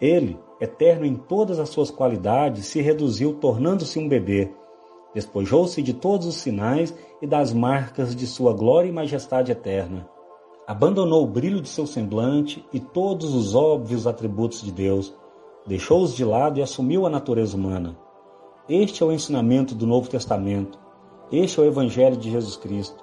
Ele, 0.00 0.36
eterno 0.60 1.06
em 1.06 1.14
todas 1.14 1.60
as 1.60 1.68
suas 1.68 1.90
qualidades, 1.90 2.66
se 2.66 2.80
reduziu 2.80 3.34
tornando-se 3.34 4.00
um 4.00 4.08
bebê. 4.08 4.50
Despojou-se 5.14 5.80
de 5.80 5.92
todos 5.92 6.26
os 6.26 6.36
sinais 6.36 6.92
e 7.20 7.26
das 7.26 7.52
marcas 7.52 8.16
de 8.16 8.26
sua 8.26 8.52
glória 8.52 8.88
e 8.88 8.92
majestade 8.92 9.52
eterna. 9.52 10.08
Abandonou 10.66 11.22
o 11.22 11.26
brilho 11.26 11.60
de 11.60 11.68
seu 11.68 11.86
semblante 11.86 12.64
e 12.72 12.80
todos 12.80 13.32
os 13.32 13.54
óbvios 13.54 14.06
atributos 14.06 14.62
de 14.62 14.72
Deus 14.72 15.14
deixou-os 15.66 16.14
de 16.14 16.24
lado 16.24 16.58
e 16.58 16.62
assumiu 16.62 17.06
a 17.06 17.10
natureza 17.10 17.56
humana. 17.56 17.96
Este 18.68 19.02
é 19.02 19.06
o 19.06 19.12
ensinamento 19.12 19.74
do 19.74 19.86
Novo 19.86 20.08
Testamento. 20.08 20.78
Este 21.30 21.60
é 21.60 21.62
o 21.62 21.66
Evangelho 21.66 22.16
de 22.16 22.30
Jesus 22.30 22.56
Cristo. 22.56 23.02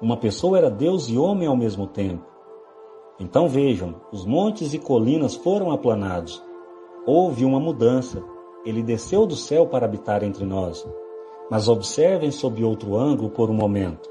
Uma 0.00 0.16
pessoa 0.16 0.58
era 0.58 0.70
Deus 0.70 1.08
e 1.08 1.16
homem 1.16 1.48
ao 1.48 1.56
mesmo 1.56 1.86
tempo. 1.86 2.24
Então 3.18 3.48
vejam, 3.48 3.94
os 4.12 4.26
montes 4.26 4.74
e 4.74 4.78
colinas 4.78 5.34
foram 5.34 5.70
aplanados. 5.70 6.42
Houve 7.06 7.44
uma 7.44 7.58
mudança. 7.58 8.22
Ele 8.64 8.82
desceu 8.82 9.26
do 9.26 9.36
céu 9.36 9.66
para 9.66 9.86
habitar 9.86 10.22
entre 10.22 10.44
nós. 10.44 10.86
Mas 11.50 11.68
observem 11.68 12.30
sob 12.30 12.62
outro 12.64 12.96
ângulo 12.96 13.30
por 13.30 13.48
um 13.48 13.54
momento. 13.54 14.08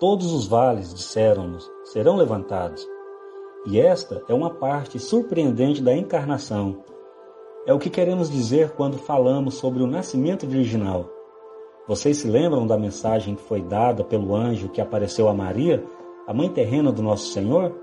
Todos 0.00 0.32
os 0.32 0.46
vales, 0.46 0.92
disseram-nos, 0.92 1.68
serão 1.84 2.16
levantados. 2.16 2.86
E 3.66 3.80
esta 3.80 4.22
é 4.28 4.34
uma 4.34 4.50
parte 4.50 4.98
surpreendente 4.98 5.82
da 5.82 5.96
encarnação, 5.96 6.78
é 7.68 7.74
o 7.74 7.78
que 7.78 7.90
queremos 7.90 8.30
dizer 8.30 8.70
quando 8.70 8.96
falamos 8.96 9.56
sobre 9.56 9.82
o 9.82 9.86
nascimento 9.86 10.46
virginal. 10.46 11.04
Vocês 11.86 12.16
se 12.16 12.26
lembram 12.26 12.66
da 12.66 12.78
mensagem 12.78 13.34
que 13.34 13.42
foi 13.42 13.60
dada 13.60 14.02
pelo 14.02 14.34
anjo 14.34 14.70
que 14.70 14.80
apareceu 14.80 15.28
a 15.28 15.34
Maria, 15.34 15.84
a 16.26 16.32
mãe 16.32 16.48
terrena 16.48 16.90
do 16.90 17.02
nosso 17.02 17.30
Senhor? 17.30 17.78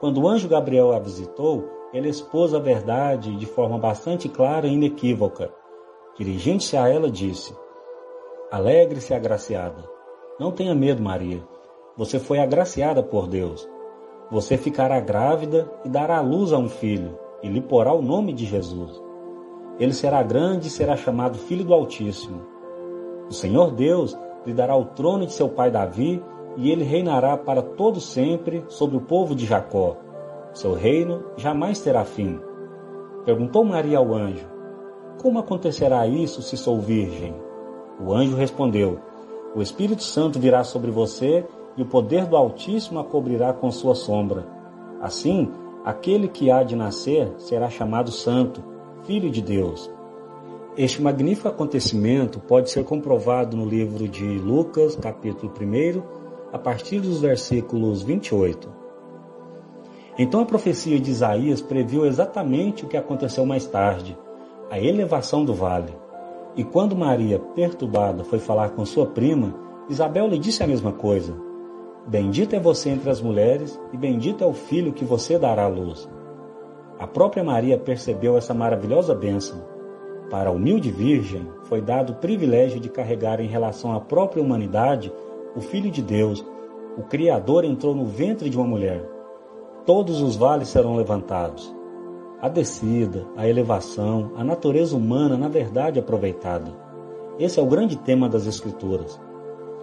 Quando 0.00 0.22
o 0.22 0.26
anjo 0.26 0.48
Gabriel 0.48 0.94
a 0.94 0.98
visitou, 0.98 1.68
ele 1.92 2.08
expôs 2.08 2.54
a 2.54 2.58
verdade 2.58 3.36
de 3.36 3.44
forma 3.44 3.76
bastante 3.76 4.26
clara 4.26 4.66
e 4.66 4.72
inequívoca. 4.72 5.52
Dirigindo-se 6.16 6.74
a 6.74 6.88
ela, 6.88 7.10
disse: 7.10 7.54
Alegre-se, 8.50 9.12
agraciada. 9.12 9.84
Não 10.40 10.50
tenha 10.50 10.74
medo, 10.74 11.02
Maria. 11.02 11.42
Você 11.94 12.18
foi 12.18 12.38
agraciada 12.38 13.02
por 13.02 13.28
Deus. 13.28 13.68
Você 14.30 14.56
ficará 14.56 14.98
grávida 14.98 15.70
e 15.84 15.90
dará 15.90 16.16
à 16.16 16.22
luz 16.22 16.54
a 16.54 16.56
um 16.56 16.70
filho 16.70 17.22
e 17.44 17.48
lhe 17.48 17.60
porá 17.60 17.92
o 17.92 18.00
nome 18.00 18.32
de 18.32 18.46
Jesus. 18.46 19.00
Ele 19.78 19.92
será 19.92 20.22
grande 20.22 20.68
e 20.68 20.70
será 20.70 20.96
chamado 20.96 21.36
Filho 21.36 21.62
do 21.62 21.74
Altíssimo. 21.74 22.40
O 23.28 23.34
Senhor 23.34 23.70
Deus 23.70 24.16
lhe 24.46 24.54
dará 24.54 24.74
o 24.74 24.86
trono 24.86 25.26
de 25.26 25.32
seu 25.34 25.50
pai 25.50 25.70
Davi, 25.70 26.22
e 26.56 26.70
ele 26.70 26.84
reinará 26.84 27.36
para 27.36 27.60
todo 27.60 28.00
sempre 28.00 28.64
sobre 28.68 28.96
o 28.96 29.00
povo 29.00 29.34
de 29.34 29.44
Jacó. 29.44 29.96
Seu 30.54 30.72
reino 30.72 31.24
jamais 31.36 31.80
terá 31.80 32.04
fim. 32.04 32.40
Perguntou 33.26 33.62
Maria 33.62 33.98
ao 33.98 34.14
anjo: 34.14 34.46
Como 35.20 35.38
acontecerá 35.38 36.06
isso 36.06 36.40
se 36.40 36.56
sou 36.56 36.80
virgem? 36.80 37.34
O 38.00 38.14
anjo 38.14 38.36
respondeu: 38.36 39.00
O 39.54 39.60
Espírito 39.60 40.02
Santo 40.02 40.38
virá 40.38 40.64
sobre 40.64 40.90
você 40.90 41.44
e 41.76 41.82
o 41.82 41.86
poder 41.86 42.24
do 42.24 42.36
Altíssimo 42.36 43.00
a 43.00 43.04
cobrirá 43.04 43.52
com 43.52 43.70
sua 43.70 43.94
sombra. 43.94 44.46
Assim, 45.02 45.50
Aquele 45.84 46.28
que 46.28 46.50
há 46.50 46.62
de 46.62 46.74
nascer 46.74 47.30
será 47.36 47.68
chamado 47.68 48.10
Santo, 48.10 48.64
Filho 49.02 49.30
de 49.30 49.42
Deus. 49.42 49.90
Este 50.78 51.02
magnífico 51.02 51.46
acontecimento 51.46 52.40
pode 52.40 52.70
ser 52.70 52.84
comprovado 52.84 53.54
no 53.54 53.66
livro 53.66 54.08
de 54.08 54.24
Lucas, 54.24 54.96
capítulo 54.96 55.52
1, 55.52 56.02
a 56.54 56.58
partir 56.58 57.00
dos 57.00 57.20
versículos 57.20 58.02
28. 58.02 58.72
Então 60.18 60.40
a 60.40 60.46
profecia 60.46 60.98
de 60.98 61.10
Isaías 61.10 61.60
previu 61.60 62.06
exatamente 62.06 62.86
o 62.86 62.88
que 62.88 62.96
aconteceu 62.96 63.44
mais 63.44 63.66
tarde, 63.66 64.16
a 64.70 64.80
elevação 64.80 65.44
do 65.44 65.52
vale. 65.52 65.94
E 66.56 66.64
quando 66.64 66.96
Maria, 66.96 67.38
perturbada, 67.38 68.24
foi 68.24 68.38
falar 68.38 68.70
com 68.70 68.86
sua 68.86 69.04
prima, 69.04 69.54
Isabel 69.90 70.28
lhe 70.28 70.38
disse 70.38 70.62
a 70.62 70.66
mesma 70.66 70.92
coisa. 70.92 71.34
Bendita 72.06 72.56
é 72.56 72.60
você 72.60 72.90
entre 72.90 73.08
as 73.08 73.20
mulheres, 73.22 73.80
e 73.92 73.96
bendito 73.96 74.44
é 74.44 74.46
o 74.46 74.52
filho 74.52 74.92
que 74.92 75.04
você 75.04 75.38
dará 75.38 75.64
à 75.64 75.68
luz. 75.68 76.08
A 76.98 77.06
própria 77.06 77.42
Maria 77.42 77.78
percebeu 77.78 78.36
essa 78.36 78.52
maravilhosa 78.52 79.14
bênção. 79.14 79.62
Para 80.30 80.50
a 80.50 80.52
humilde 80.52 80.90
virgem 80.90 81.48
foi 81.64 81.80
dado 81.80 82.12
o 82.12 82.16
privilégio 82.16 82.78
de 82.78 82.90
carregar 82.90 83.40
em 83.40 83.46
relação 83.46 83.94
à 83.94 84.00
própria 84.00 84.42
humanidade 84.42 85.12
o 85.56 85.60
Filho 85.60 85.90
de 85.90 86.02
Deus. 86.02 86.44
O 86.96 87.02
Criador 87.02 87.64
entrou 87.64 87.94
no 87.94 88.04
ventre 88.04 88.50
de 88.50 88.56
uma 88.56 88.66
mulher. 88.66 89.02
Todos 89.86 90.20
os 90.20 90.36
vales 90.36 90.68
serão 90.68 90.96
levantados. 90.96 91.74
A 92.40 92.48
descida, 92.48 93.26
a 93.36 93.48
elevação, 93.48 94.32
a 94.36 94.44
natureza 94.44 94.94
humana 94.94 95.36
na 95.36 95.48
verdade 95.48 95.98
aproveitada. 95.98 96.70
Esse 97.38 97.58
é 97.58 97.62
o 97.62 97.66
grande 97.66 97.96
tema 97.96 98.28
das 98.28 98.46
Escrituras. 98.46 99.18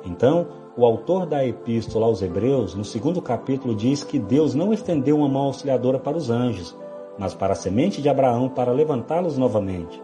Então, 0.05 0.47
o 0.77 0.85
autor 0.85 1.25
da 1.25 1.45
epístola 1.45 2.05
aos 2.05 2.21
Hebreus, 2.21 2.75
no 2.75 2.85
segundo 2.85 3.21
capítulo, 3.21 3.75
diz 3.75 4.05
que 4.05 4.17
Deus 4.17 4.55
não 4.55 4.71
estendeu 4.71 5.17
uma 5.17 5.27
mão 5.27 5.43
auxiliadora 5.43 5.99
para 5.99 6.15
os 6.15 6.29
anjos, 6.29 6.77
mas 7.19 7.33
para 7.33 7.53
a 7.53 7.55
semente 7.55 8.01
de 8.01 8.07
Abraão 8.07 8.47
para 8.47 8.71
levantá-los 8.71 9.37
novamente. 9.37 10.01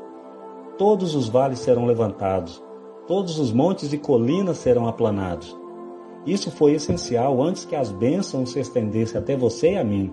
Todos 0.77 1.15
os 1.15 1.29
vales 1.29 1.59
serão 1.59 1.85
levantados, 1.85 2.61
todos 3.07 3.39
os 3.39 3.53
montes 3.53 3.93
e 3.93 3.97
colinas 3.97 4.57
serão 4.57 4.87
aplanados. 4.87 5.57
Isso 6.25 6.51
foi 6.51 6.73
essencial 6.73 7.41
antes 7.41 7.63
que 7.63 7.75
as 7.75 7.89
bênçãos 7.89 8.51
se 8.51 8.59
estendessem 8.59 9.19
até 9.19 9.37
você 9.37 9.71
e 9.71 9.77
a 9.77 9.83
mim. 9.85 10.11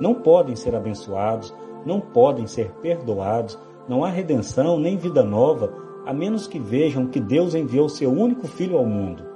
Não 0.00 0.14
podem 0.14 0.56
ser 0.56 0.74
abençoados, 0.74 1.54
não 1.84 2.00
podem 2.00 2.46
ser 2.46 2.70
perdoados, 2.80 3.58
não 3.86 4.02
há 4.02 4.08
redenção 4.08 4.78
nem 4.78 4.96
vida 4.96 5.22
nova, 5.22 5.70
a 6.06 6.14
menos 6.14 6.46
que 6.46 6.58
vejam 6.58 7.06
que 7.06 7.20
Deus 7.20 7.54
enviou 7.54 7.90
seu 7.90 8.10
único 8.10 8.46
filho 8.48 8.78
ao 8.78 8.86
mundo. 8.86 9.33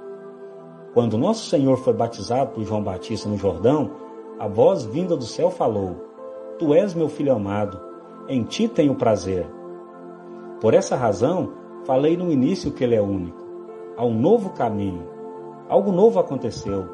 Quando 0.99 1.17
nosso 1.17 1.49
Senhor 1.49 1.77
foi 1.77 1.93
batizado 1.93 2.51
por 2.51 2.61
João 2.65 2.83
Batista 2.83 3.29
no 3.29 3.37
Jordão, 3.37 3.89
a 4.37 4.49
voz 4.49 4.83
vinda 4.83 5.15
do 5.15 5.23
céu 5.23 5.49
falou: 5.49 5.95
Tu 6.59 6.73
és 6.73 6.93
meu 6.93 7.07
filho 7.07 7.31
amado, 7.31 7.79
em 8.27 8.43
ti 8.43 8.67
tenho 8.67 8.93
prazer. 8.93 9.49
Por 10.59 10.73
essa 10.73 10.97
razão, 10.97 11.53
falei 11.85 12.17
no 12.17 12.29
início 12.29 12.73
que 12.73 12.83
ele 12.83 12.95
é 12.95 13.01
único. 13.01 13.41
Há 13.95 14.05
um 14.05 14.13
novo 14.13 14.49
caminho. 14.49 15.07
Algo 15.69 15.89
novo 15.89 16.19
aconteceu. 16.19 16.85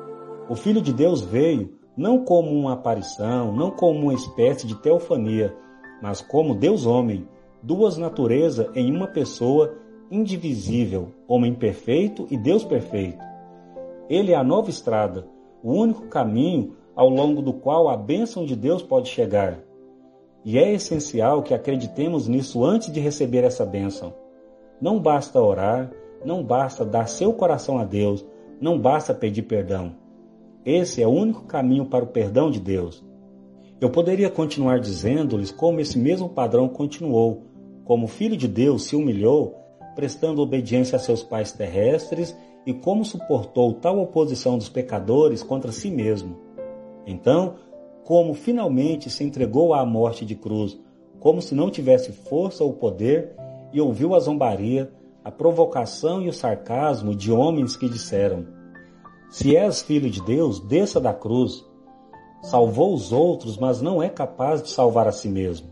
O 0.47 0.53
Filho 0.53 0.83
de 0.83 0.93
Deus 0.93 1.21
veio 1.21 1.73
não 1.97 2.23
como 2.23 2.51
uma 2.51 2.73
aparição, 2.73 3.51
não 3.53 3.71
como 3.71 4.01
uma 4.01 4.13
espécie 4.13 4.67
de 4.67 4.75
teofania, 4.75 5.51
mas 5.99 6.21
como 6.21 6.53
Deus 6.53 6.85
homem, 6.85 7.27
duas 7.59 7.97
naturezas 7.97 8.67
em 8.75 8.95
uma 8.95 9.07
pessoa 9.07 9.73
indivisível, 10.11 11.07
homem 11.27 11.55
perfeito 11.55 12.27
e 12.29 12.37
Deus 12.37 12.63
perfeito. 12.63 13.33
Ele 14.09 14.31
é 14.31 14.35
a 14.35 14.43
nova 14.43 14.69
estrada, 14.69 15.27
o 15.63 15.73
único 15.73 16.07
caminho 16.07 16.75
ao 16.95 17.09
longo 17.09 17.41
do 17.41 17.51
qual 17.51 17.89
a 17.89 17.97
bênção 17.97 18.45
de 18.45 18.55
Deus 18.55 18.81
pode 18.81 19.09
chegar. 19.09 19.59
E 20.43 20.59
é 20.59 20.73
essencial 20.73 21.41
que 21.41 21.53
acreditemos 21.53 22.27
nisso 22.27 22.63
antes 22.63 22.91
de 22.91 22.99
receber 22.99 23.43
essa 23.43 23.65
bênção. 23.65 24.13
Não 24.79 24.99
basta 24.99 25.41
orar, 25.41 25.91
não 26.23 26.43
basta 26.43 26.85
dar 26.85 27.07
seu 27.07 27.33
coração 27.33 27.79
a 27.79 27.83
Deus, 27.83 28.25
não 28.61 28.79
basta 28.79 29.13
pedir 29.13 29.43
perdão. 29.43 29.95
Esse 30.63 31.01
é 31.01 31.07
o 31.07 31.11
único 31.11 31.43
caminho 31.43 31.85
para 31.85 32.03
o 32.03 32.07
perdão 32.07 32.51
de 32.51 32.59
Deus. 32.59 33.03
Eu 33.81 33.89
poderia 33.89 34.29
continuar 34.29 34.79
dizendo-lhes 34.79 35.51
como 35.51 35.79
esse 35.79 35.97
mesmo 35.97 36.29
padrão 36.29 36.69
continuou, 36.69 37.43
como 37.83 38.05
o 38.05 38.09
Filho 38.09 38.37
de 38.37 38.47
Deus 38.47 38.85
se 38.85 38.95
humilhou, 38.95 39.64
prestando 39.95 40.41
obediência 40.41 40.97
a 40.97 40.99
seus 40.99 41.23
pais 41.23 41.51
terrestres 41.51 42.35
e 42.65 42.73
como 42.73 43.05
suportou 43.05 43.73
tal 43.73 43.99
oposição 43.99 44.57
dos 44.57 44.69
pecadores 44.69 45.41
contra 45.41 45.71
si 45.71 45.89
mesmo. 45.89 46.37
Então, 47.05 47.55
como 48.03 48.33
finalmente 48.33 49.09
se 49.09 49.23
entregou 49.23 49.73
à 49.73 49.85
morte 49.85 50.25
de 50.25 50.35
cruz, 50.35 50.79
como 51.19 51.41
se 51.41 51.55
não 51.55 51.71
tivesse 51.71 52.11
força 52.11 52.63
ou 52.63 52.73
poder, 52.73 53.33
e 53.73 53.81
ouviu 53.81 54.15
a 54.15 54.19
zombaria, 54.19 54.91
a 55.23 55.31
provocação 55.31 56.21
e 56.21 56.29
o 56.29 56.33
sarcasmo 56.33 57.15
de 57.15 57.31
homens 57.31 57.75
que 57.75 57.89
disseram: 57.89 58.45
Se 59.29 59.55
és 59.55 59.81
filho 59.81 60.09
de 60.09 60.21
Deus, 60.21 60.59
desça 60.59 61.01
da 61.01 61.13
cruz. 61.13 61.65
Salvou 62.43 62.93
os 62.93 63.11
outros, 63.11 63.57
mas 63.57 63.81
não 63.81 64.03
é 64.03 64.07
capaz 64.07 64.61
de 64.61 64.69
salvar 64.69 65.07
a 65.07 65.11
si 65.11 65.27
mesmo. 65.27 65.67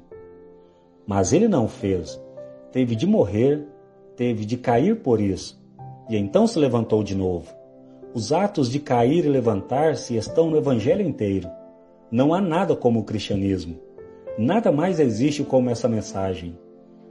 Mas 1.06 1.32
ele 1.32 1.48
não 1.48 1.68
fez. 1.68 2.20
Teve 2.72 2.96
de 2.96 3.06
morrer, 3.06 3.68
teve 4.16 4.46
de 4.46 4.58
cair 4.58 4.98
por 4.98 5.20
isso 5.20 5.64
e 6.10 6.18
então 6.18 6.46
se 6.46 6.60
levantou 6.60 7.04
de 7.04 7.16
novo. 7.16 7.54
Os 8.14 8.32
atos 8.32 8.70
de 8.70 8.80
cair 8.80 9.26
e 9.26 9.30
levantar-se 9.30 10.16
estão 10.16 10.50
no 10.50 10.58
Evangelho 10.58 11.02
inteiro. 11.02 11.50
Não 12.12 12.34
há 12.34 12.42
nada 12.42 12.76
como 12.76 13.00
o 13.00 13.04
cristianismo. 13.04 13.80
Nada 14.38 14.72
mais 14.72 15.00
existe 15.00 15.44
como 15.44 15.70
essa 15.70 15.88
mensagem. 15.88 16.58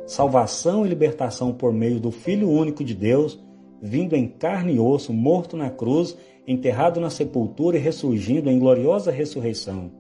salvação 0.05 0.85
e 0.85 0.89
libertação 0.89 1.53
por 1.53 1.73
meio 1.73 2.01
do 2.01 2.11
Filho 2.11 2.51
único 2.51 2.83
de 2.83 2.93
Deus, 2.93 3.41
vindo 3.81 4.15
em 4.15 4.27
carne 4.27 4.75
e 4.75 4.81
osso, 4.81 5.13
morto 5.13 5.57
na 5.57 5.71
cruz, 5.71 6.17
enterrado 6.47 7.01
na 7.01 7.09
sepultura 7.09 7.77
e 7.77 7.81
ressurgindo 7.81 8.51
em 8.51 8.59
gloriosa 8.59 9.13
ressurreição. 9.13 9.93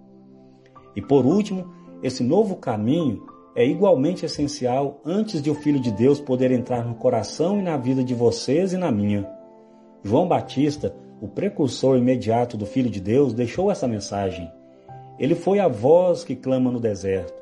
E 0.96 1.00
por 1.00 1.24
último, 1.24 1.72
esse 2.02 2.22
novo 2.22 2.56
caminho 2.56 3.24
é 3.54 3.66
igualmente 3.66 4.24
essencial 4.24 5.00
antes 5.04 5.42
de 5.42 5.50
o 5.50 5.54
Filho 5.54 5.78
de 5.78 5.92
Deus 5.92 6.18
poder 6.18 6.50
entrar 6.50 6.84
no 6.84 6.94
coração 6.94 7.58
e 7.58 7.62
na 7.62 7.76
vida 7.76 8.02
de 8.02 8.14
vocês 8.14 8.72
e 8.72 8.78
na 8.78 8.90
minha. 8.90 9.28
João 10.02 10.26
Batista, 10.26 10.94
o 11.20 11.28
precursor 11.28 11.98
imediato 11.98 12.56
do 12.56 12.64
Filho 12.64 12.88
de 12.90 13.00
Deus, 13.00 13.34
deixou 13.34 13.70
essa 13.70 13.86
mensagem. 13.86 14.50
Ele 15.18 15.34
foi 15.34 15.60
a 15.60 15.68
voz 15.68 16.24
que 16.24 16.34
clama 16.34 16.70
no 16.70 16.80
deserto. 16.80 17.34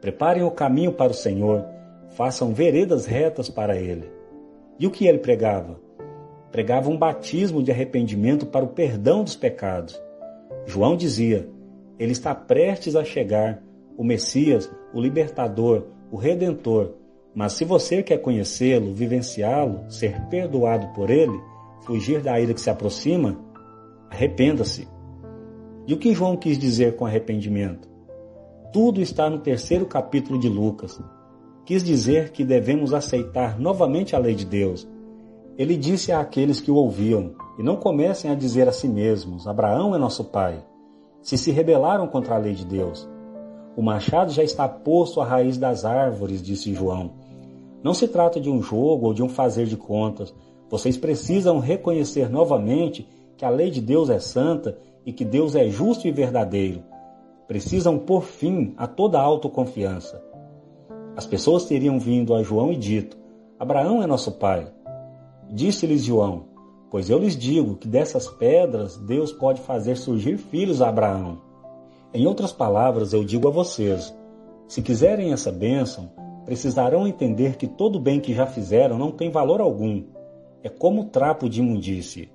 Preparem 0.00 0.42
o 0.42 0.50
caminho 0.50 0.92
para 0.92 1.10
o 1.10 1.14
Senhor, 1.14 1.64
façam 2.10 2.52
veredas 2.52 3.06
retas 3.06 3.48
para 3.48 3.76
ele. 3.76 4.10
E 4.78 4.86
o 4.86 4.90
que 4.90 5.06
ele 5.06 5.18
pregava? 5.18 5.80
Pregava 6.52 6.90
um 6.90 6.96
batismo 6.96 7.62
de 7.62 7.70
arrependimento 7.70 8.46
para 8.46 8.64
o 8.64 8.68
perdão 8.68 9.24
dos 9.24 9.34
pecados. 9.34 10.00
João 10.66 10.96
dizia: 10.96 11.48
Ele 11.98 12.12
está 12.12 12.34
prestes 12.34 12.94
a 12.94 13.04
chegar, 13.04 13.62
o 13.96 14.04
Messias, 14.04 14.70
o 14.96 15.00
libertador, 15.00 15.84
o 16.10 16.16
redentor. 16.16 16.92
Mas 17.34 17.52
se 17.52 17.64
você 17.64 18.02
quer 18.02 18.18
conhecê-lo, 18.18 18.94
vivenciá-lo, 18.94 19.90
ser 19.90 20.20
perdoado 20.28 20.88
por 20.94 21.10
ele, 21.10 21.38
fugir 21.84 22.22
da 22.22 22.40
ira 22.40 22.54
que 22.54 22.60
se 22.60 22.70
aproxima, 22.70 23.38
arrependa-se. 24.10 24.88
E 25.86 25.94
o 25.94 25.98
que 25.98 26.14
João 26.14 26.36
quis 26.36 26.58
dizer 26.58 26.96
com 26.96 27.04
arrependimento? 27.04 27.88
Tudo 28.72 29.00
está 29.00 29.28
no 29.28 29.38
terceiro 29.38 29.86
capítulo 29.86 30.38
de 30.38 30.48
Lucas 30.48 31.00
quis 31.66 31.82
dizer 31.82 32.30
que 32.30 32.44
devemos 32.44 32.94
aceitar 32.94 33.58
novamente 33.58 34.14
a 34.14 34.18
lei 34.18 34.34
de 34.34 34.46
Deus. 34.46 34.88
Ele 35.58 35.76
disse 35.76 36.12
àqueles 36.12 36.60
que 36.60 36.70
o 36.70 36.76
ouviam: 36.76 37.34
E 37.58 37.62
não 37.62 37.76
comecem 37.76 38.30
a 38.30 38.34
dizer 38.34 38.68
a 38.68 38.72
si 38.72 38.88
mesmos: 38.88 39.46
Abraão 39.46 39.94
é 39.94 39.98
nosso 39.98 40.24
pai. 40.24 40.64
Se 41.20 41.36
se 41.36 41.50
rebelaram 41.50 42.06
contra 42.06 42.36
a 42.36 42.38
lei 42.38 42.54
de 42.54 42.64
Deus. 42.64 43.06
O 43.76 43.82
machado 43.82 44.32
já 44.32 44.42
está 44.42 44.66
posto 44.66 45.20
à 45.20 45.24
raiz 45.26 45.58
das 45.58 45.84
árvores, 45.84 46.42
disse 46.42 46.72
João. 46.72 47.10
Não 47.82 47.92
se 47.92 48.08
trata 48.08 48.40
de 48.40 48.48
um 48.48 48.62
jogo 48.62 49.08
ou 49.08 49.14
de 49.14 49.22
um 49.22 49.28
fazer 49.28 49.66
de 49.66 49.76
contas. 49.76 50.34
Vocês 50.70 50.96
precisam 50.96 51.58
reconhecer 51.58 52.30
novamente 52.30 53.06
que 53.36 53.44
a 53.44 53.50
lei 53.50 53.70
de 53.70 53.82
Deus 53.82 54.08
é 54.08 54.18
santa 54.18 54.78
e 55.04 55.12
que 55.12 55.26
Deus 55.26 55.54
é 55.54 55.68
justo 55.68 56.08
e 56.08 56.10
verdadeiro. 56.10 56.82
Precisam 57.46 57.98
pôr 57.98 58.22
fim 58.22 58.72
a 58.78 58.86
toda 58.86 59.20
autoconfiança. 59.20 60.24
As 61.14 61.26
pessoas 61.26 61.66
teriam 61.66 61.98
vindo 61.98 62.34
a 62.34 62.42
João 62.42 62.72
e 62.72 62.76
dito: 62.76 63.18
Abraão 63.58 64.02
é 64.02 64.06
nosso 64.06 64.32
pai. 64.32 64.66
Disse-lhes 65.50 66.02
João: 66.02 66.46
Pois 66.90 67.10
eu 67.10 67.18
lhes 67.18 67.36
digo 67.36 67.76
que 67.76 67.86
dessas 67.86 68.26
pedras 68.26 68.96
Deus 68.96 69.32
pode 69.32 69.60
fazer 69.60 69.96
surgir 69.96 70.38
filhos 70.38 70.80
a 70.80 70.88
Abraão. 70.88 71.45
Em 72.16 72.26
outras 72.26 72.50
palavras, 72.50 73.12
eu 73.12 73.22
digo 73.22 73.46
a 73.46 73.50
vocês: 73.50 74.16
se 74.66 74.80
quiserem 74.80 75.34
essa 75.34 75.52
bênção, 75.52 76.10
precisarão 76.46 77.06
entender 77.06 77.56
que 77.56 77.66
todo 77.66 78.00
bem 78.00 78.20
que 78.20 78.32
já 78.32 78.46
fizeram 78.46 78.96
não 78.96 79.10
tem 79.10 79.28
valor 79.30 79.60
algum. 79.60 80.02
É 80.62 80.70
como 80.70 81.10
trapo 81.10 81.46
de 81.46 81.60
imundície. 81.60 82.30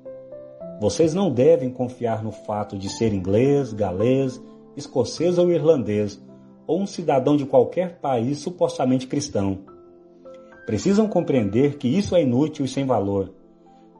Vocês 0.80 1.15
não 1.15 1.32
devem 1.32 1.72
confiar 1.72 2.24
no 2.24 2.32
fato 2.32 2.78
de 2.78 2.89
ser 2.89 3.12
inglês, 3.12 3.74
galês, 3.74 4.39
escocês 4.78 5.39
ou 5.39 5.52
irlandês, 5.52 6.24
ou 6.67 6.80
um 6.80 6.86
cidadão 6.86 7.36
de 7.36 7.48
qualquer 7.48 7.98
país 7.98 8.38
supostamente 8.38 9.08
cristão. 9.08 9.62
Precisam 10.67 11.08
compreender 11.08 11.80
que 11.80 11.88
isso 11.88 12.15
é 12.15 12.22
inútil 12.22 12.65
e 12.65 12.67
sem 12.67 12.86
valor. 12.86 13.34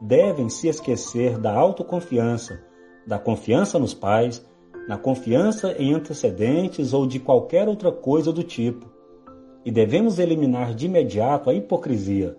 Devem 0.00 0.48
se 0.48 0.68
esquecer 0.68 1.38
da 1.38 1.52
autoconfiança, 1.52 2.60
da 3.04 3.18
confiança 3.18 3.80
nos 3.80 3.92
pais, 3.92 4.46
na 4.88 4.96
confiança 4.96 5.72
em 5.78 5.94
antecedentes 5.94 6.92
ou 6.92 7.06
de 7.06 7.18
qualquer 7.18 7.68
outra 7.68 7.92
coisa 7.92 8.32
do 8.32 8.42
tipo. 8.42 8.90
E 9.64 9.70
devemos 9.70 10.18
eliminar 10.18 10.74
de 10.74 10.86
imediato 10.86 11.48
a 11.48 11.54
hipocrisia. 11.54 12.36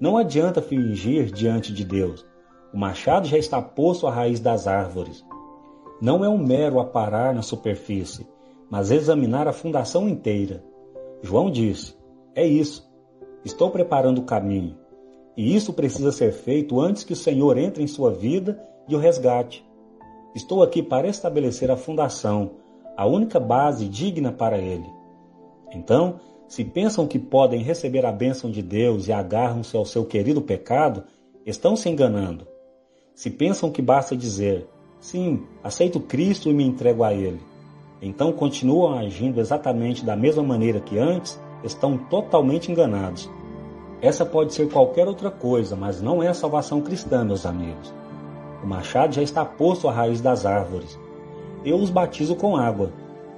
Não 0.00 0.16
adianta 0.16 0.60
fingir 0.60 1.32
diante 1.32 1.72
de 1.72 1.84
Deus. 1.84 2.26
O 2.72 2.78
machado 2.78 3.26
já 3.26 3.38
está 3.38 3.62
posto 3.62 4.06
à 4.06 4.10
raiz 4.10 4.40
das 4.40 4.66
árvores. 4.66 5.24
Não 6.00 6.24
é 6.24 6.28
um 6.28 6.38
mero 6.38 6.80
aparar 6.80 7.34
na 7.34 7.42
superfície 7.42 8.26
mas 8.70 8.90
examinar 8.90 9.48
a 9.48 9.52
fundação 9.52 10.08
inteira. 10.08 10.62
João 11.22 11.50
disse: 11.50 11.94
É 12.34 12.46
isso. 12.46 12.88
Estou 13.44 13.70
preparando 13.70 14.18
o 14.18 14.24
caminho. 14.24 14.76
E 15.36 15.54
isso 15.54 15.72
precisa 15.72 16.10
ser 16.12 16.32
feito 16.32 16.80
antes 16.80 17.04
que 17.04 17.12
o 17.12 17.16
Senhor 17.16 17.56
entre 17.56 17.82
em 17.82 17.86
sua 17.86 18.12
vida 18.12 18.60
e 18.88 18.94
o 18.94 18.98
resgate. 18.98 19.66
Estou 20.34 20.62
aqui 20.62 20.82
para 20.82 21.08
estabelecer 21.08 21.70
a 21.70 21.76
fundação, 21.76 22.52
a 22.96 23.06
única 23.06 23.40
base 23.40 23.88
digna 23.88 24.30
para 24.30 24.58
ele. 24.58 24.86
Então, 25.72 26.20
se 26.46 26.64
pensam 26.64 27.06
que 27.06 27.18
podem 27.18 27.62
receber 27.62 28.04
a 28.06 28.12
bênção 28.12 28.50
de 28.50 28.62
Deus 28.62 29.08
e 29.08 29.12
agarram-se 29.12 29.76
ao 29.76 29.84
seu 29.84 30.04
querido 30.04 30.40
pecado, 30.40 31.04
estão 31.44 31.76
se 31.76 31.88
enganando. 31.88 32.46
Se 33.14 33.30
pensam 33.30 33.70
que 33.70 33.82
basta 33.82 34.16
dizer, 34.16 34.66
sim, 35.00 35.42
aceito 35.62 36.00
Cristo 36.00 36.48
e 36.48 36.54
me 36.54 36.64
entrego 36.64 37.02
a 37.02 37.12
Ele, 37.12 37.40
então 38.00 38.32
continuam 38.32 38.98
agindo 38.98 39.40
exatamente 39.40 40.04
da 40.04 40.16
mesma 40.16 40.42
maneira 40.42 40.80
que 40.80 40.98
antes, 40.98 41.40
estão 41.64 41.98
totalmente 41.98 42.70
enganados. 42.70 43.28
Essa 44.00 44.24
pode 44.24 44.54
ser 44.54 44.70
qualquer 44.70 45.08
outra 45.08 45.30
coisa, 45.30 45.74
mas 45.74 46.00
não 46.00 46.22
é 46.22 46.28
a 46.28 46.34
salvação 46.34 46.80
cristã, 46.80 47.24
meus 47.24 47.44
amigos. 47.44 47.92
O 48.62 48.66
machado 48.66 49.14
já 49.14 49.22
está 49.22 49.44
posto 49.44 49.88
à 49.88 49.92
raiz 49.92 50.20
das 50.20 50.44
árvores. 50.44 50.98
Eu 51.64 51.76
os 51.76 51.90
batizo 51.90 52.34
com 52.34 52.56
água, 52.56 52.92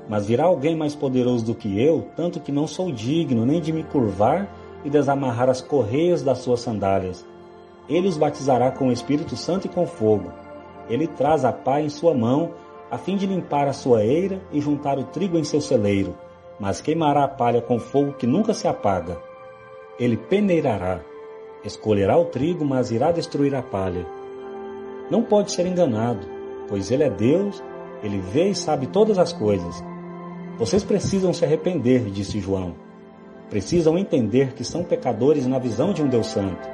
mas 0.09 0.27
virá 0.27 0.45
alguém 0.45 0.77
mais 0.77 0.95
poderoso 0.95 1.45
do 1.45 1.55
que 1.55 1.81
eu, 1.81 2.09
tanto 2.17 2.41
que 2.41 2.51
não 2.51 2.67
sou 2.67 2.91
digno 2.91 3.45
nem 3.45 3.61
de 3.61 3.73
me 3.73 3.85
curvar 3.85 4.49
e 4.85 4.91
desamarrar 4.91 5.49
as 5.49 5.61
correias 5.61 6.23
das 6.23 6.39
suas 6.39 6.61
sandálias. 6.61 7.27
Ele 7.89 8.09
os 8.09 8.17
batizará 8.17 8.71
com 8.71 8.89
o 8.89 8.93
Espírito 8.93 9.37
Santo 9.37 9.67
e 9.67 9.69
com 9.69 9.87
fogo. 9.87 10.33
Ele 10.89 11.07
traz 11.07 11.45
a 11.45 11.53
pá 11.53 11.81
em 11.81 11.89
sua 11.89 12.15
mão 12.15 12.51
a 12.91 12.99
fim 12.99 13.17
de 13.17 13.27
limpar 13.27 13.69
a 13.69 13.73
sua 13.73 14.05
eira 14.05 14.41
e 14.53 14.61
juntar 14.61 14.99
o 14.99 15.05
trigo 15.05 15.39
em 15.39 15.45
seu 15.45 15.61
celeiro, 15.61 16.17
mas 16.59 16.81
queimará 16.81 17.25
a 17.25 17.29
palha 17.29 17.63
com 17.63 17.79
fogo 17.79 18.15
que 18.15 18.27
nunca 18.27 18.53
se 18.53 18.67
apaga. 18.67 19.17
Ele 19.99 20.17
peneirará, 20.17 21.01
escolherá 21.65 22.19
o 22.19 22.25
trigo, 22.25 22.65
mas 22.65 22.91
irá 22.91 23.13
destruir 23.13 23.55
a 23.55 23.63
palha. 23.63 24.05
Não 25.11 25.23
pode 25.23 25.51
ser 25.51 25.67
enganado, 25.67 26.27
pois 26.69 26.91
ele 26.91 27.03
é 27.03 27.11
Deus, 27.11 27.63
ele 28.03 28.19
vê 28.19 28.51
e 28.51 28.55
sabe 28.55 28.87
todas 28.87 29.19
as 29.19 29.33
coisas. 29.33 29.83
Vocês 30.57 30.85
precisam 30.85 31.33
se 31.33 31.45
arrepender, 31.45 32.05
disse 32.11 32.39
João. 32.39 32.75
Precisam 33.49 33.99
entender 33.99 34.53
que 34.53 34.63
são 34.63 34.85
pecadores 34.85 35.47
na 35.47 35.59
visão 35.59 35.93
de 35.93 36.03
um 36.03 36.09
Deus 36.09 36.29
Santo. 36.29 36.69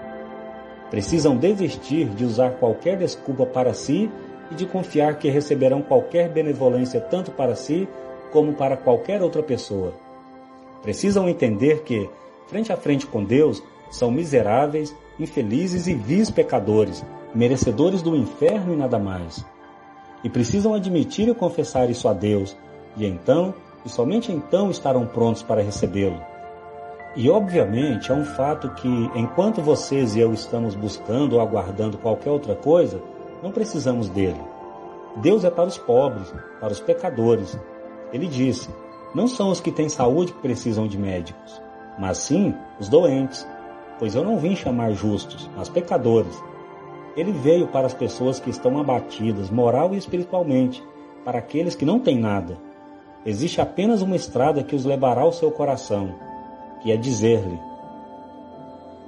Precisam 0.90 1.37
desistir 1.37 2.09
de 2.11 2.25
usar 2.25 2.51
qualquer 2.59 2.99
desculpa 2.99 3.46
para 3.46 3.72
si 3.72 4.11
e 4.51 4.55
de 4.55 4.66
confiar 4.66 5.18
que 5.18 5.31
receberão 5.31 5.81
qualquer 5.81 6.29
benevolência 6.29 7.01
tanto 7.01 7.31
para 7.31 7.57
si 7.57 7.88
como 8.31 8.53
para 8.53 8.77
qualquer 8.77 9.22
outra 9.22 9.42
pessoa. 9.42 9.94
Precisam 10.83 11.29
entender 11.29 11.83
que, 11.83 12.09
frente 12.46 12.72
a 12.72 12.77
frente 12.77 13.07
com 13.07 13.25
Deus, 13.25 13.62
são 13.90 14.11
miseráveis, 14.11 14.94
infelizes 15.18 15.87
e 15.87 15.94
vis 15.94 16.31
pecadores, 16.31 17.05
merecedores 17.37 18.01
do 18.01 18.16
inferno 18.16 18.72
e 18.72 18.77
nada 18.77 18.99
mais. 18.99 19.44
E 20.25 20.31
precisam 20.31 20.72
admitir 20.72 21.29
e 21.29 21.35
confessar 21.35 21.90
isso 21.90 22.09
a 22.09 22.14
Deus, 22.14 22.57
e 22.96 23.05
então, 23.07 23.55
e 23.85 23.88
somente 23.90 24.33
então, 24.33 24.70
estarão 24.70 25.07
prontos 25.07 25.42
para 25.42 25.62
recebê-lo. 25.62 26.18
E 27.14 27.29
obviamente 27.31 28.11
é 28.11 28.14
um 28.14 28.25
fato 28.25 28.70
que, 28.70 28.88
enquanto 29.14 29.61
vocês 29.61 30.16
e 30.16 30.20
eu 30.20 30.33
estamos 30.33 30.75
buscando 30.75 31.35
ou 31.35 31.40
aguardando 31.40 31.99
qualquer 31.99 32.31
outra 32.31 32.55
coisa, 32.55 33.03
não 33.42 33.53
precisamos 33.53 34.09
dele. 34.09 34.40
Deus 35.16 35.44
é 35.44 35.51
para 35.51 35.68
os 35.68 35.79
pobres, 35.79 36.33
para 36.59 36.72
os 36.72 36.81
pecadores. 36.81 37.59
Ele 38.12 38.27
disse: 38.27 38.68
Não 39.14 39.29
são 39.29 39.51
os 39.51 39.61
que 39.61 39.70
têm 39.70 39.88
saúde 39.88 40.33
que 40.33 40.40
precisam 40.40 40.87
de 40.87 40.99
médicos, 40.99 41.61
mas 41.99 42.18
sim 42.18 42.55
os 42.81 42.88
doentes, 42.88 43.46
pois 43.99 44.14
eu 44.14 44.25
não 44.25 44.38
vim 44.38 44.57
chamar 44.57 44.92
justos, 44.92 45.49
mas 45.55 45.68
pecadores. 45.68 46.42
Ele 47.17 47.33
veio 47.33 47.67
para 47.67 47.87
as 47.87 47.95
pessoas 47.95 48.39
que 48.39 48.51
estão 48.51 48.79
abatidas, 48.79 49.51
moral 49.51 49.95
e 49.95 49.97
espiritualmente, 49.97 50.85
para 51.25 51.39
aqueles 51.39 51.75
que 51.75 51.85
não 51.85 51.99
têm 51.99 52.19
nada. 52.19 52.59
Existe 53.25 53.61
apenas 53.61 54.03
uma 54.03 54.15
estrada 54.15 54.63
que 54.63 54.77
os 54.77 54.85
levará 54.85 55.23
ao 55.23 55.33
seu 55.33 55.51
coração, 55.51 56.15
que 56.83 56.93
é 56.93 56.97
dizer-lhe: 56.97 57.59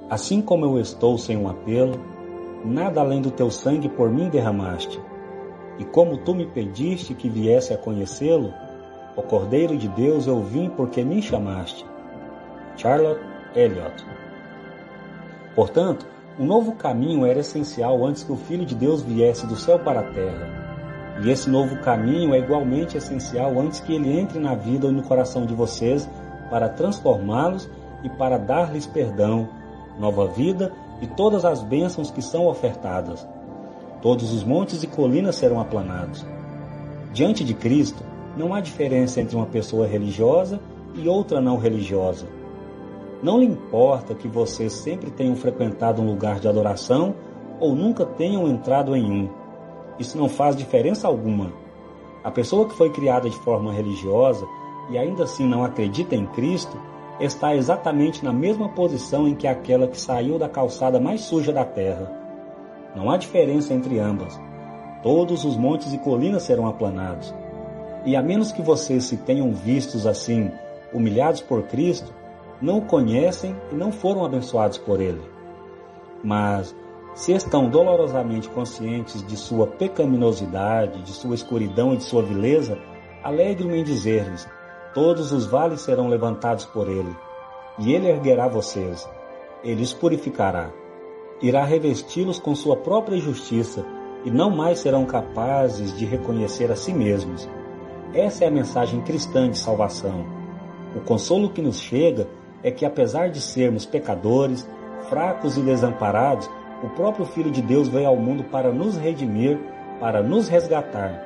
Assim 0.09 0.41
como 0.41 0.65
eu 0.65 0.79
estou 0.79 1.17
sem 1.17 1.37
um 1.37 1.47
apelo, 1.47 1.99
nada 2.65 2.99
além 2.99 3.21
do 3.21 3.29
teu 3.29 3.51
sangue 3.51 3.87
por 3.87 4.09
mim 4.09 4.27
derramaste. 4.27 4.99
E 5.77 5.85
como 5.85 6.17
tu 6.17 6.33
me 6.33 6.45
pediste 6.45 7.13
que 7.13 7.29
viesse 7.29 7.73
a 7.73 7.77
conhecê-lo, 7.77 8.53
o 9.15 9.21
Cordeiro 9.21 9.77
de 9.77 9.87
Deus 9.87 10.27
eu 10.27 10.41
vim 10.41 10.69
porque 10.69 11.03
me 11.03 11.21
chamaste. 11.21 11.85
Charlotte 12.75 13.21
Eliot. 13.55 14.03
Portanto, 15.55 16.05
um 16.39 16.45
novo 16.45 16.71
caminho 16.71 17.25
era 17.25 17.41
essencial 17.41 18.05
antes 18.05 18.23
que 18.23 18.31
o 18.31 18.37
Filho 18.37 18.65
de 18.65 18.73
Deus 18.73 19.01
viesse 19.01 19.45
do 19.45 19.57
céu 19.57 19.77
para 19.77 19.99
a 19.99 20.03
terra. 20.03 20.47
E 21.21 21.29
esse 21.29 21.49
novo 21.49 21.75
caminho 21.81 22.33
é 22.33 22.39
igualmente 22.39 22.95
essencial 22.95 23.59
antes 23.59 23.81
que 23.81 23.93
ele 23.93 24.17
entre 24.17 24.39
na 24.39 24.55
vida 24.55 24.87
e 24.87 24.91
no 24.91 25.03
coração 25.03 25.45
de 25.45 25.53
vocês 25.53 26.09
para 26.49 26.69
transformá-los 26.69 27.69
e 28.05 28.09
para 28.09 28.37
dar-lhes 28.37 28.87
perdão, 28.87 29.49
nova 29.99 30.27
vida 30.27 30.71
e 31.01 31.07
todas 31.07 31.43
as 31.43 31.61
bênçãos 31.61 32.09
que 32.09 32.21
são 32.21 32.47
ofertadas. 32.47 33.27
Todos 34.01 34.31
os 34.31 34.41
montes 34.41 34.81
e 34.81 34.87
colinas 34.87 35.35
serão 35.35 35.59
aplanados. 35.59 36.25
Diante 37.11 37.43
de 37.43 37.53
Cristo, 37.53 38.01
não 38.37 38.53
há 38.53 38.61
diferença 38.61 39.19
entre 39.19 39.35
uma 39.35 39.45
pessoa 39.45 39.85
religiosa 39.85 40.57
e 40.95 41.09
outra 41.09 41.41
não 41.41 41.57
religiosa. 41.57 42.38
Não 43.21 43.37
lhe 43.37 43.45
importa 43.45 44.15
que 44.15 44.27
vocês 44.27 44.71
sempre 44.71 45.11
tenham 45.11 45.35
frequentado 45.35 46.01
um 46.01 46.05
lugar 46.05 46.39
de 46.39 46.47
adoração 46.47 47.15
ou 47.59 47.75
nunca 47.75 48.05
tenham 48.05 48.47
entrado 48.47 48.95
em 48.95 49.11
um. 49.11 49.29
Isso 49.99 50.17
não 50.17 50.29
faz 50.29 50.55
diferença 50.55 51.07
alguma. 51.07 51.51
A 52.23 52.31
pessoa 52.31 52.65
que 52.65 52.75
foi 52.75 52.89
criada 52.89 53.29
de 53.29 53.35
forma 53.37 53.73
religiosa 53.73 54.45
e 54.89 54.97
ainda 54.97 55.23
assim 55.23 55.45
não 55.45 55.63
acredita 55.63 56.15
em 56.15 56.25
Cristo 56.27 56.79
está 57.19 57.53
exatamente 57.53 58.23
na 58.23 58.31
mesma 58.31 58.69
posição 58.69 59.27
em 59.27 59.35
que 59.35 59.47
aquela 59.47 59.87
que 59.87 59.99
saiu 59.99 60.39
da 60.39 60.47
calçada 60.47 60.99
mais 60.99 61.21
suja 61.21 61.51
da 61.51 61.65
terra. 61.65 62.09
Não 62.95 63.11
há 63.11 63.17
diferença 63.17 63.73
entre 63.73 63.99
ambas. 63.99 64.39
Todos 65.03 65.43
os 65.43 65.57
montes 65.57 65.93
e 65.93 65.97
colinas 65.97 66.43
serão 66.43 66.67
aplanados. 66.67 67.33
E 68.05 68.15
a 68.15 68.21
menos 68.21 68.53
que 68.53 68.61
vocês 68.61 69.03
se 69.03 69.17
tenham 69.17 69.51
vistos 69.51 70.07
assim, 70.07 70.49
humilhados 70.93 71.41
por 71.41 71.63
Cristo, 71.63 72.13
não 72.61 72.79
o 72.79 72.85
conhecem 72.85 73.55
e 73.71 73.75
não 73.75 73.91
foram 73.91 74.25
abençoados 74.25 74.77
por 74.77 74.99
Ele. 74.99 75.21
Mas, 76.23 76.75
se 77.13 77.31
estão 77.33 77.69
dolorosamente 77.69 78.49
conscientes 78.49 79.25
de 79.25 79.37
sua 79.37 79.67
pecaminosidade, 79.67 81.01
de 81.01 81.11
sua 81.11 81.35
escuridão 81.35 81.93
e 81.93 81.97
de 81.97 82.03
sua 82.03 82.21
vileza, 82.21 82.77
alegre-me 83.23 83.79
em 83.79 83.83
dizer-lhes: 83.83 84.47
todos 84.93 85.31
os 85.31 85.45
vales 85.45 85.81
serão 85.81 86.07
levantados 86.07 86.65
por 86.65 86.89
Ele, 86.89 87.15
e 87.77 87.93
Ele 87.93 88.09
erguerá 88.09 88.47
vocês. 88.47 89.07
Ele 89.63 89.83
os 89.83 89.93
purificará. 89.93 90.71
Irá 91.41 91.63
revesti-los 91.63 92.39
com 92.39 92.53
sua 92.53 92.75
própria 92.75 93.17
justiça, 93.17 93.85
e 94.25 94.31
não 94.31 94.49
mais 94.49 94.79
serão 94.79 95.05
capazes 95.05 95.97
de 95.97 96.05
reconhecer 96.05 96.69
a 96.71 96.75
si 96.75 96.93
mesmos. 96.93 97.47
Essa 98.13 98.43
é 98.43 98.47
a 98.47 98.51
mensagem 98.51 99.01
cristã 99.01 99.49
de 99.49 99.57
salvação. 99.57 100.25
O 100.95 100.99
consolo 101.01 101.49
que 101.49 101.61
nos 101.61 101.79
chega 101.79 102.27
é 102.63 102.71
que, 102.71 102.85
apesar 102.85 103.29
de 103.29 103.41
sermos 103.41 103.85
pecadores, 103.85 104.67
fracos 105.09 105.57
e 105.57 105.61
desamparados, 105.61 106.49
o 106.83 106.89
próprio 106.89 107.25
Filho 107.25 107.51
de 107.51 107.61
Deus 107.61 107.87
veio 107.87 108.07
ao 108.07 108.15
mundo 108.15 108.43
para 108.45 108.71
nos 108.71 108.97
redimir, 108.97 109.59
para 109.99 110.23
nos 110.23 110.47
resgatar. 110.47 111.25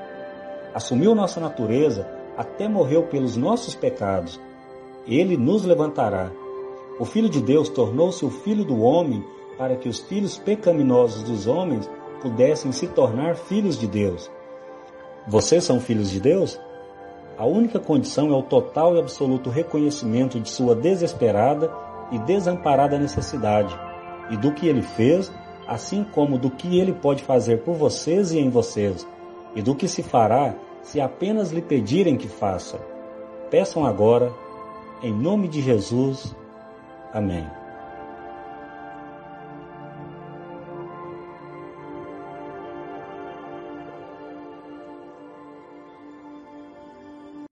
Assumiu 0.74 1.13
nossa 1.13 1.39
natureza, 1.39 2.08
até 2.38 2.67
morreu 2.67 3.04
pelos 3.04 3.38
nossos 3.38 3.76
pecados. 3.76 4.39
Ele 5.08 5.38
nos 5.38 5.63
levantará. 5.63 6.32
O 7.00 7.06
Filho 7.06 7.30
de 7.30 7.41
Deus 7.41 7.69
tornou-se 7.69 8.26
o 8.26 8.30
Filho 8.30 8.63
do 8.63 8.82
homem 8.82 9.24
para 9.58 9.76
que 9.76 9.88
os 9.88 10.00
filhos 10.00 10.38
pecaminosos 10.38 11.24
dos 11.24 11.46
homens 11.48 11.89
pudessem 12.22 12.72
se 12.72 12.88
tornar 12.88 13.36
filhos 13.36 13.78
de 13.78 13.88
Deus. 13.88 14.32
Vocês 15.28 15.63
são 15.63 15.80
filhos 15.80 16.10
de 16.10 16.19
Deus? 16.19 16.60
A 17.38 17.46
única 17.46 17.80
condição 17.80 18.30
é 18.32 18.36
o 18.36 18.43
total 18.43 18.96
e 18.96 19.00
absoluto 19.00 19.50
reconhecimento 19.50 20.39
de 20.39 20.50
sua 20.50 20.76
desesperada 20.76 21.72
e 22.12 22.19
desamparada 22.19 23.00
necessidade 23.00 23.78
e 24.30 24.38
do 24.38 24.52
que 24.52 24.67
ele 24.67 24.82
fez, 24.82 25.32
assim 25.67 26.04
como 26.04 26.38
do 26.38 26.50
que 26.50 26.80
ele 26.80 26.93
pode 26.93 27.24
fazer 27.24 27.62
por 27.63 27.76
vocês 27.76 28.32
e 28.32 28.39
em 28.39 28.50
vocês, 28.50 29.08
e 29.56 29.62
do 29.62 29.76
que 29.76 29.88
se 29.88 30.04
fará 30.04 30.54
se 30.82 31.02
apenas 31.02 31.52
lhe 31.52 31.62
pedirem 31.62 32.17
que 32.17 32.28
faça. 32.28 32.80
Peçam 33.50 33.86
agora, 33.86 34.32
em 35.02 35.13
nome 35.13 35.48
de 35.48 35.62
Jesus. 35.62 36.36
Amém. 37.13 37.62